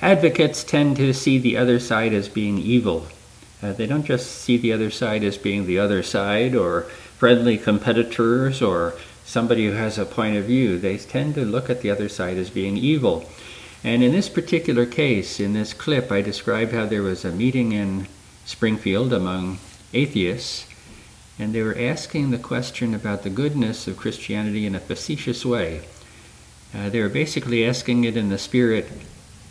advocates 0.00 0.64
tend 0.64 0.96
to 0.96 1.12
see 1.12 1.37
the 1.37 1.56
other 1.56 1.78
side 1.78 2.14
as 2.14 2.28
being 2.28 2.56
evil. 2.56 3.06
Uh, 3.62 3.72
they 3.72 3.86
don't 3.86 4.04
just 4.04 4.30
see 4.30 4.56
the 4.56 4.72
other 4.72 4.90
side 4.90 5.22
as 5.22 5.36
being 5.36 5.66
the 5.66 5.78
other 5.78 6.02
side 6.02 6.54
or 6.54 6.82
friendly 7.18 7.58
competitors 7.58 8.62
or 8.62 8.94
somebody 9.24 9.66
who 9.66 9.72
has 9.72 9.98
a 9.98 10.06
point 10.06 10.36
of 10.36 10.44
view. 10.44 10.78
They 10.78 10.96
tend 10.96 11.34
to 11.34 11.44
look 11.44 11.68
at 11.68 11.82
the 11.82 11.90
other 11.90 12.08
side 12.08 12.36
as 12.36 12.50
being 12.50 12.76
evil. 12.76 13.28
And 13.84 14.02
in 14.02 14.12
this 14.12 14.28
particular 14.28 14.86
case, 14.86 15.40
in 15.40 15.52
this 15.52 15.72
clip, 15.72 16.10
I 16.10 16.20
described 16.20 16.72
how 16.72 16.86
there 16.86 17.02
was 17.02 17.24
a 17.24 17.32
meeting 17.32 17.72
in 17.72 18.08
Springfield 18.44 19.12
among 19.12 19.58
atheists, 19.92 20.66
and 21.38 21.54
they 21.54 21.62
were 21.62 21.78
asking 21.78 22.30
the 22.30 22.38
question 22.38 22.94
about 22.94 23.22
the 23.22 23.30
goodness 23.30 23.86
of 23.86 23.96
Christianity 23.96 24.66
in 24.66 24.74
a 24.74 24.80
facetious 24.80 25.46
way. 25.46 25.82
Uh, 26.74 26.88
they 26.90 27.00
were 27.00 27.08
basically 27.08 27.66
asking 27.66 28.04
it 28.04 28.16
in 28.16 28.28
the 28.28 28.38
spirit, 28.38 28.88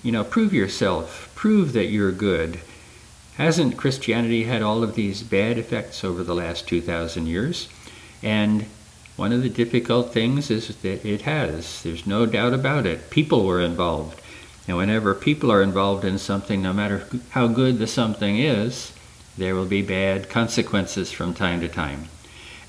you 0.03 0.11
know, 0.11 0.23
prove 0.23 0.53
yourself, 0.53 1.31
prove 1.35 1.73
that 1.73 1.87
you're 1.87 2.11
good. 2.11 2.59
Hasn't 3.39 3.77
Christianity 3.77 4.43
had 4.43 4.61
all 4.61 4.83
of 4.83 4.95
these 4.95 5.23
bad 5.23 5.57
effects 5.57 6.03
over 6.03 6.25
the 6.25 6.35
last 6.35 6.67
2,000 6.67 7.25
years? 7.25 7.69
And 8.21 8.65
one 9.15 9.31
of 9.31 9.43
the 9.43 9.49
difficult 9.49 10.11
things 10.11 10.51
is 10.51 10.67
that 10.67 11.05
it 11.05 11.21
has. 11.21 11.81
There's 11.81 12.05
no 12.05 12.25
doubt 12.25 12.53
about 12.53 12.85
it. 12.85 13.09
People 13.09 13.45
were 13.45 13.61
involved. 13.61 14.19
And 14.67 14.75
whenever 14.75 15.15
people 15.15 15.53
are 15.53 15.63
involved 15.63 16.03
in 16.03 16.17
something, 16.17 16.61
no 16.61 16.73
matter 16.73 17.07
how 17.29 17.47
good 17.47 17.79
the 17.79 17.87
something 17.87 18.37
is, 18.37 18.91
there 19.37 19.55
will 19.55 19.65
be 19.65 19.83
bad 19.83 20.29
consequences 20.29 21.13
from 21.13 21.33
time 21.33 21.61
to 21.61 21.69
time, 21.69 22.09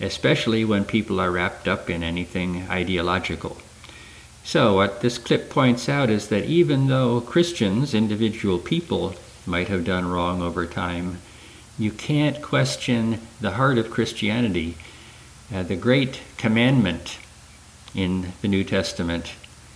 especially 0.01 0.65
when 0.65 0.85
people 0.85 1.19
are 1.19 1.33
wrapped 1.33 1.67
up 1.67 1.91
in 1.91 2.05
anything 2.05 2.69
ideological. 2.71 3.59
So, 4.45 4.77
what 4.77 5.01
this 5.01 5.19
clip 5.19 5.51
points 5.51 5.89
out 5.89 6.11
is 6.11 6.29
that 6.29 6.45
even 6.45 6.87
though 6.87 7.21
Christians, 7.21 7.93
individual 7.93 8.61
people, 8.61 9.17
might 9.51 9.69
have 9.69 9.85
done 9.85 10.09
wrong 10.09 10.41
over 10.41 10.65
time. 10.65 11.19
You 11.79 11.91
can't 11.91 12.41
question 12.41 13.21
the 13.41 13.53
heart 13.53 13.79
of 13.79 13.91
Christianity. 13.91 14.77
Uh, 15.53 15.65
the 15.65 15.77
great 15.77 16.21
commandment 16.37 17.19
in 17.95 18.33
the 18.41 18.49
New 18.49 18.65
Testament 18.65 19.33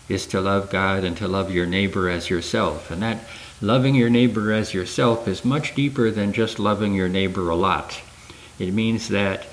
is 0.08 0.26
to 0.26 0.40
love 0.40 0.70
God 0.70 1.02
and 1.02 1.16
to 1.16 1.26
love 1.26 1.50
your 1.50 1.66
neighbor 1.66 2.08
as 2.08 2.30
yourself. 2.30 2.90
And 2.90 3.02
that 3.02 3.18
loving 3.60 3.94
your 3.94 4.10
neighbor 4.10 4.52
as 4.52 4.74
yourself 4.74 5.26
is 5.26 5.44
much 5.44 5.74
deeper 5.74 6.10
than 6.10 6.32
just 6.32 6.58
loving 6.58 6.94
your 6.94 7.08
neighbor 7.08 7.48
a 7.50 7.56
lot. 7.56 8.00
It 8.58 8.72
means 8.72 9.08
that 9.08 9.46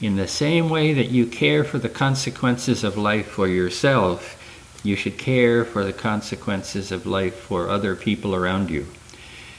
in 0.00 0.16
the 0.16 0.28
same 0.28 0.68
way 0.68 0.92
that 0.92 1.10
you 1.10 1.26
care 1.26 1.64
for 1.64 1.78
the 1.78 1.88
consequences 1.88 2.84
of 2.84 2.98
life 2.98 3.26
for 3.26 3.46
yourself, 3.46 4.40
you 4.82 4.96
should 4.96 5.16
care 5.16 5.64
for 5.64 5.84
the 5.84 5.92
consequences 5.92 6.92
of 6.92 7.06
life 7.06 7.36
for 7.36 7.70
other 7.70 7.96
people 7.96 8.34
around 8.34 8.68
you. 8.68 8.86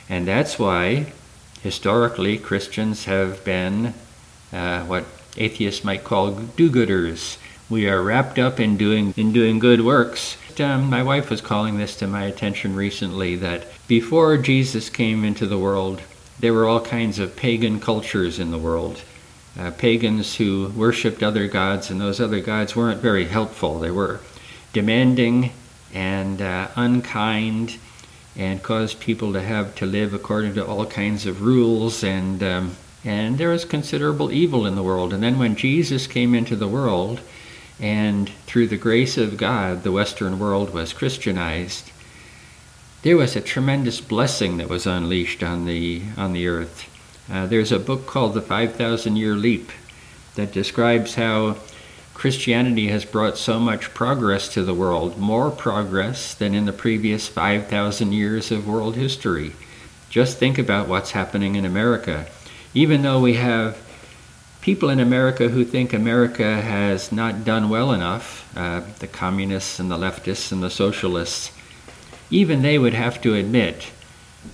And 0.09 0.27
that's 0.27 0.59
why, 0.59 1.13
historically, 1.61 2.37
Christians 2.37 3.05
have 3.05 3.43
been 3.43 3.93
uh, 4.53 4.83
what 4.83 5.05
atheists 5.37 5.83
might 5.83 6.03
call 6.03 6.31
do-gooders. 6.31 7.37
We 7.69 7.89
are 7.89 8.01
wrapped 8.01 8.37
up 8.37 8.59
in 8.59 8.77
doing 8.77 9.13
in 9.17 9.33
doing 9.33 9.57
good 9.59 9.81
works. 9.81 10.37
Um, 10.59 10.89
my 10.89 11.03
wife 11.03 11.29
was 11.29 11.41
calling 11.41 11.77
this 11.77 11.95
to 11.97 12.07
my 12.07 12.25
attention 12.25 12.75
recently 12.75 13.35
that 13.37 13.65
before 13.87 14.37
Jesus 14.37 14.89
came 14.89 15.25
into 15.25 15.47
the 15.47 15.57
world, 15.57 16.01
there 16.39 16.53
were 16.53 16.67
all 16.67 16.81
kinds 16.81 17.19
of 17.19 17.35
pagan 17.35 17.79
cultures 17.79 18.39
in 18.39 18.51
the 18.51 18.57
world. 18.57 19.01
Uh, 19.59 19.71
pagans 19.71 20.35
who 20.35 20.71
worshipped 20.75 21.23
other 21.23 21.47
gods, 21.47 21.89
and 21.89 21.99
those 21.99 22.19
other 22.19 22.41
gods 22.41 22.75
weren't 22.75 23.01
very 23.01 23.25
helpful. 23.25 23.79
They 23.79 23.91
were 23.91 24.19
demanding 24.73 25.51
and 25.93 26.41
uh, 26.41 26.67
unkind 26.75 27.77
and 28.37 28.61
caused 28.61 28.99
people 28.99 29.33
to 29.33 29.41
have 29.41 29.75
to 29.75 29.85
live 29.85 30.13
according 30.13 30.53
to 30.53 30.65
all 30.65 30.85
kinds 30.85 31.25
of 31.25 31.41
rules 31.41 32.03
and 32.03 32.43
um, 32.43 32.75
and 33.03 33.37
there 33.37 33.49
was 33.49 33.65
considerable 33.65 34.31
evil 34.31 34.65
in 34.65 34.75
the 34.75 34.83
world. 34.83 35.13
And 35.13 35.21
then 35.23 35.39
when 35.39 35.55
jesus 35.55 36.07
came 36.07 36.33
into 36.33 36.55
the 36.55 36.67
world 36.67 37.21
and 37.79 38.29
through 38.45 38.67
the 38.67 38.77
grace 38.77 39.17
of 39.17 39.37
god 39.37 39.83
the 39.83 39.91
western 39.91 40.39
world 40.39 40.73
was 40.73 40.93
christianized 40.93 41.91
there 43.05 43.17
was 43.17 43.35
a 43.35 43.41
tremendous 43.41 44.01
blessing 44.01 44.57
that 44.57 44.67
was 44.67 44.87
unleashed 44.87 45.43
on 45.43 45.65
the 45.65 46.01
on 46.17 46.33
the 46.33 46.47
earth. 46.47 46.89
Uh, 47.31 47.45
there's 47.45 47.71
a 47.71 47.77
book 47.77 48.07
called 48.07 48.33
the 48.33 48.41
5000 48.41 49.15
year 49.15 49.35
leap 49.35 49.71
that 50.33 50.51
describes 50.51 51.13
how 51.13 51.55
Christianity 52.15 52.87
has 52.87 53.03
brought 53.03 53.37
so 53.37 53.59
much 53.59 53.93
progress 53.93 54.47
to 54.53 54.63
the 54.63 54.73
world, 54.73 55.19
more 55.19 55.51
progress 55.51 56.33
than 56.33 56.55
in 56.55 56.65
the 56.65 56.73
previous 56.73 57.27
5,000 57.27 58.13
years 58.13 58.51
of 58.51 58.67
world 58.67 58.95
history. 58.95 59.51
Just 60.09 60.37
think 60.37 60.57
about 60.57 60.87
what's 60.87 61.11
happening 61.11 61.55
in 61.55 61.65
America. 61.65 62.25
Even 62.73 63.01
though 63.01 63.19
we 63.19 63.33
have 63.33 63.77
people 64.61 64.89
in 64.89 65.01
America 65.01 65.49
who 65.49 65.65
think 65.65 65.91
America 65.91 66.61
has 66.61 67.11
not 67.11 67.43
done 67.43 67.69
well 67.69 67.91
enough, 67.91 68.49
uh, 68.57 68.81
the 68.99 69.07
communists 69.07 69.77
and 69.77 69.91
the 69.91 69.97
leftists 69.97 70.53
and 70.53 70.63
the 70.63 70.69
socialists, 70.69 71.51
even 72.31 72.61
they 72.61 72.79
would 72.79 72.93
have 72.93 73.21
to 73.21 73.35
admit 73.35 73.91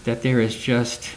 that 0.03 0.23
there 0.23 0.41
is 0.41 0.55
just 0.55 1.09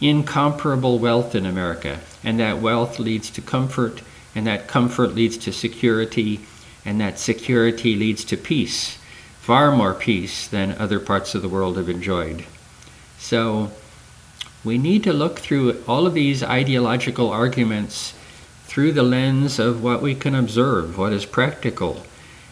incomparable 0.00 0.98
wealth 0.98 1.34
in 1.34 1.44
America, 1.44 2.00
and 2.24 2.40
that 2.40 2.58
wealth 2.58 2.98
leads 2.98 3.28
to 3.28 3.42
comfort 3.42 4.00
and 4.38 4.46
that 4.46 4.68
comfort 4.68 5.16
leads 5.16 5.36
to 5.36 5.52
security, 5.52 6.38
and 6.84 7.00
that 7.00 7.18
security 7.18 7.96
leads 7.96 8.22
to 8.22 8.36
peace, 8.36 8.96
far 9.40 9.74
more 9.74 9.94
peace 9.94 10.46
than 10.46 10.70
other 10.78 11.00
parts 11.00 11.34
of 11.34 11.42
the 11.42 11.48
world 11.48 11.76
have 11.76 11.88
enjoyed. 11.88 12.44
So 13.18 13.72
we 14.62 14.78
need 14.78 15.02
to 15.02 15.12
look 15.12 15.40
through 15.40 15.82
all 15.88 16.06
of 16.06 16.14
these 16.14 16.40
ideological 16.44 17.30
arguments 17.30 18.14
through 18.66 18.92
the 18.92 19.02
lens 19.02 19.58
of 19.58 19.82
what 19.82 20.02
we 20.02 20.14
can 20.14 20.36
observe, 20.36 20.96
what 20.96 21.12
is 21.12 21.26
practical. 21.26 22.04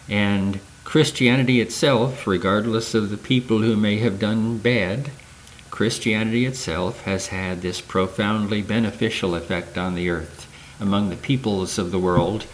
And 0.09 0.59
Christianity 0.83 1.61
itself, 1.61 2.27
regardless 2.27 2.93
of 2.93 3.09
the 3.09 3.17
people 3.17 3.59
who 3.59 3.77
may 3.77 3.99
have 3.99 4.19
done 4.19 4.57
bad, 4.57 5.09
Christianity 5.71 6.45
itself 6.45 7.03
has 7.03 7.27
had 7.27 7.61
this 7.61 7.79
profoundly 7.79 8.61
beneficial 8.61 9.35
effect 9.35 9.77
on 9.77 9.95
the 9.95 10.09
earth 10.09 10.36
among 10.79 11.09
the 11.09 11.15
peoples 11.15 11.77
of 11.77 11.91
the 11.91 11.99
world. 11.99 12.45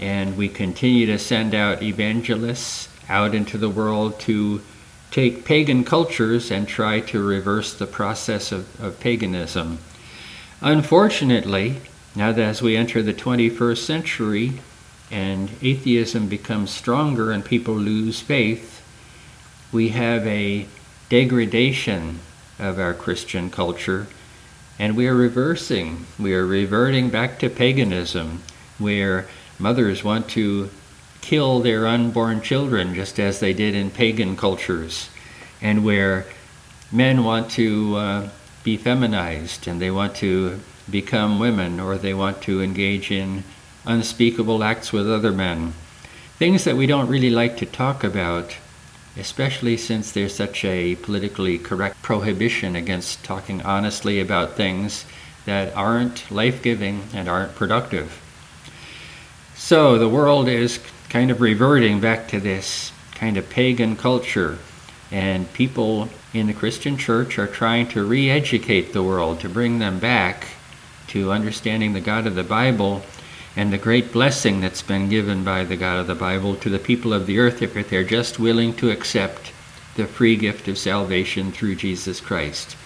And 0.00 0.36
we 0.36 0.48
continue 0.48 1.06
to 1.06 1.18
send 1.18 1.54
out 1.54 1.82
evangelists 1.82 2.88
out 3.08 3.34
into 3.34 3.58
the 3.58 3.70
world 3.70 4.20
to 4.20 4.60
take 5.10 5.44
pagan 5.44 5.84
cultures 5.84 6.50
and 6.50 6.68
try 6.68 7.00
to 7.00 7.22
reverse 7.22 7.74
the 7.74 7.86
process 7.86 8.52
of, 8.52 8.80
of 8.80 9.00
paganism. 9.00 9.78
Unfortunately, 10.60 11.80
now 12.14 12.32
that 12.32 12.42
as 12.42 12.62
we 12.62 12.76
enter 12.76 13.02
the 13.02 13.14
21st 13.14 13.78
century 13.78 14.60
and 15.10 15.50
atheism 15.62 16.28
becomes 16.28 16.70
stronger 16.70 17.30
and 17.30 17.44
people 17.44 17.74
lose 17.74 18.20
faith, 18.20 18.82
we 19.72 19.90
have 19.90 20.26
a 20.26 20.66
degradation 21.08 22.20
of 22.58 22.78
our 22.78 22.92
Christian 22.92 23.50
culture 23.50 24.08
and 24.78 24.96
we 24.96 25.06
are 25.08 25.14
reversing, 25.14 26.06
we 26.18 26.34
are 26.34 26.46
reverting 26.46 27.10
back 27.10 27.38
to 27.38 27.50
paganism, 27.50 28.42
where 28.78 29.26
mothers 29.58 30.04
want 30.04 30.28
to 30.30 30.70
kill 31.20 31.60
their 31.60 31.86
unborn 31.86 32.40
children 32.40 32.94
just 32.94 33.18
as 33.18 33.40
they 33.40 33.52
did 33.52 33.74
in 33.74 33.90
pagan 33.90 34.36
cultures, 34.36 35.10
and 35.60 35.84
where 35.84 36.24
men 36.92 37.24
want 37.24 37.50
to 37.50 37.96
uh, 37.96 38.28
be 38.62 38.76
feminized 38.76 39.66
and 39.66 39.80
they 39.80 39.90
want 39.90 40.14
to 40.14 40.58
become 40.90 41.38
women 41.38 41.80
or 41.80 41.98
they 41.98 42.14
want 42.14 42.40
to 42.42 42.62
engage 42.62 43.10
in 43.10 43.44
unspeakable 43.84 44.62
acts 44.62 44.92
with 44.92 45.10
other 45.10 45.32
men. 45.32 45.72
Things 46.38 46.64
that 46.64 46.76
we 46.76 46.86
don't 46.86 47.08
really 47.08 47.30
like 47.30 47.56
to 47.58 47.66
talk 47.66 48.04
about 48.04 48.56
especially 49.16 49.76
since 49.76 50.12
there's 50.12 50.34
such 50.34 50.64
a 50.64 50.96
politically 50.96 51.58
correct 51.58 52.00
prohibition 52.02 52.76
against 52.76 53.24
talking 53.24 53.62
honestly 53.62 54.20
about 54.20 54.52
things 54.52 55.04
that 55.44 55.74
aren't 55.74 56.30
life 56.30 56.62
giving 56.62 57.02
and 57.14 57.28
aren't 57.28 57.54
productive. 57.54 58.20
So 59.54 59.98
the 59.98 60.08
world 60.08 60.48
is 60.48 60.78
kind 61.08 61.30
of 61.30 61.40
reverting 61.40 62.00
back 62.00 62.28
to 62.28 62.40
this 62.40 62.92
kind 63.14 63.36
of 63.36 63.48
pagan 63.50 63.96
culture, 63.96 64.58
and 65.10 65.52
people 65.52 66.08
in 66.34 66.46
the 66.46 66.52
Christian 66.52 66.96
church 66.96 67.38
are 67.38 67.46
trying 67.46 67.88
to 67.88 68.04
re 68.04 68.30
educate 68.30 68.92
the 68.92 69.02
world, 69.02 69.40
to 69.40 69.48
bring 69.48 69.78
them 69.78 69.98
back 69.98 70.46
to 71.08 71.32
understanding 71.32 71.94
the 71.94 72.00
God 72.00 72.26
of 72.26 72.34
the 72.34 72.44
Bible 72.44 73.02
and 73.58 73.72
the 73.72 73.76
great 73.76 74.12
blessing 74.12 74.60
that's 74.60 74.82
been 74.82 75.08
given 75.08 75.42
by 75.42 75.64
the 75.64 75.74
God 75.74 75.98
of 75.98 76.06
the 76.06 76.14
Bible 76.14 76.54
to 76.54 76.70
the 76.70 76.78
people 76.78 77.12
of 77.12 77.26
the 77.26 77.40
earth 77.40 77.60
if 77.60 77.90
they're 77.90 78.04
just 78.04 78.38
willing 78.38 78.72
to 78.72 78.88
accept 78.88 79.50
the 79.96 80.06
free 80.06 80.36
gift 80.36 80.68
of 80.68 80.78
salvation 80.78 81.50
through 81.50 81.74
Jesus 81.74 82.20
Christ. 82.20 82.76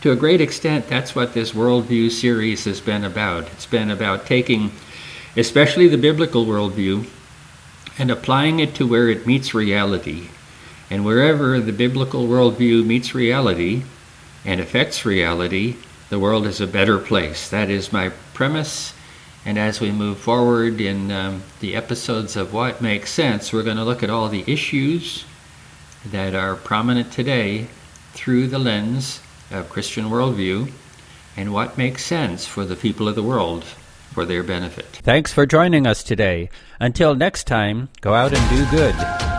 To 0.00 0.10
a 0.10 0.16
great 0.16 0.40
extent, 0.40 0.88
that's 0.88 1.14
what 1.14 1.32
this 1.32 1.52
worldview 1.52 2.10
series 2.10 2.64
has 2.64 2.80
been 2.80 3.04
about. 3.04 3.46
It's 3.52 3.66
been 3.66 3.88
about 3.88 4.26
taking, 4.26 4.72
especially 5.36 5.86
the 5.86 5.96
biblical 5.96 6.44
worldview, 6.44 7.06
and 7.96 8.10
applying 8.10 8.58
it 8.58 8.74
to 8.74 8.88
where 8.88 9.08
it 9.08 9.28
meets 9.28 9.54
reality. 9.54 10.26
And 10.90 11.04
wherever 11.04 11.60
the 11.60 11.72
biblical 11.72 12.26
worldview 12.26 12.84
meets 12.84 13.14
reality 13.14 13.84
and 14.44 14.60
affects 14.60 15.04
reality, 15.04 15.76
the 16.10 16.18
world 16.18 16.48
is 16.48 16.60
a 16.60 16.66
better 16.66 16.98
place. 16.98 17.48
That 17.48 17.70
is 17.70 17.92
my 17.92 18.08
premise 18.32 18.92
and 19.46 19.58
as 19.58 19.80
we 19.80 19.92
move 19.92 20.18
forward 20.18 20.80
in 20.80 21.10
um, 21.10 21.42
the 21.60 21.76
episodes 21.76 22.36
of 22.36 22.52
What 22.52 22.80
Makes 22.80 23.12
Sense, 23.12 23.52
we're 23.52 23.62
going 23.62 23.76
to 23.76 23.84
look 23.84 24.02
at 24.02 24.10
all 24.10 24.28
the 24.28 24.44
issues 24.46 25.24
that 26.06 26.34
are 26.34 26.54
prominent 26.54 27.12
today 27.12 27.66
through 28.12 28.46
the 28.48 28.58
lens 28.58 29.20
of 29.50 29.68
Christian 29.68 30.06
worldview 30.06 30.70
and 31.36 31.52
what 31.52 31.76
makes 31.76 32.04
sense 32.04 32.46
for 32.46 32.64
the 32.64 32.76
people 32.76 33.08
of 33.08 33.14
the 33.14 33.22
world 33.22 33.64
for 33.64 34.24
their 34.24 34.42
benefit. 34.42 34.86
Thanks 34.86 35.32
for 35.32 35.44
joining 35.44 35.86
us 35.86 36.02
today. 36.02 36.48
Until 36.80 37.14
next 37.14 37.46
time, 37.46 37.88
go 38.00 38.14
out 38.14 38.32
and 38.32 38.50
do 38.50 38.70
good. 38.70 39.33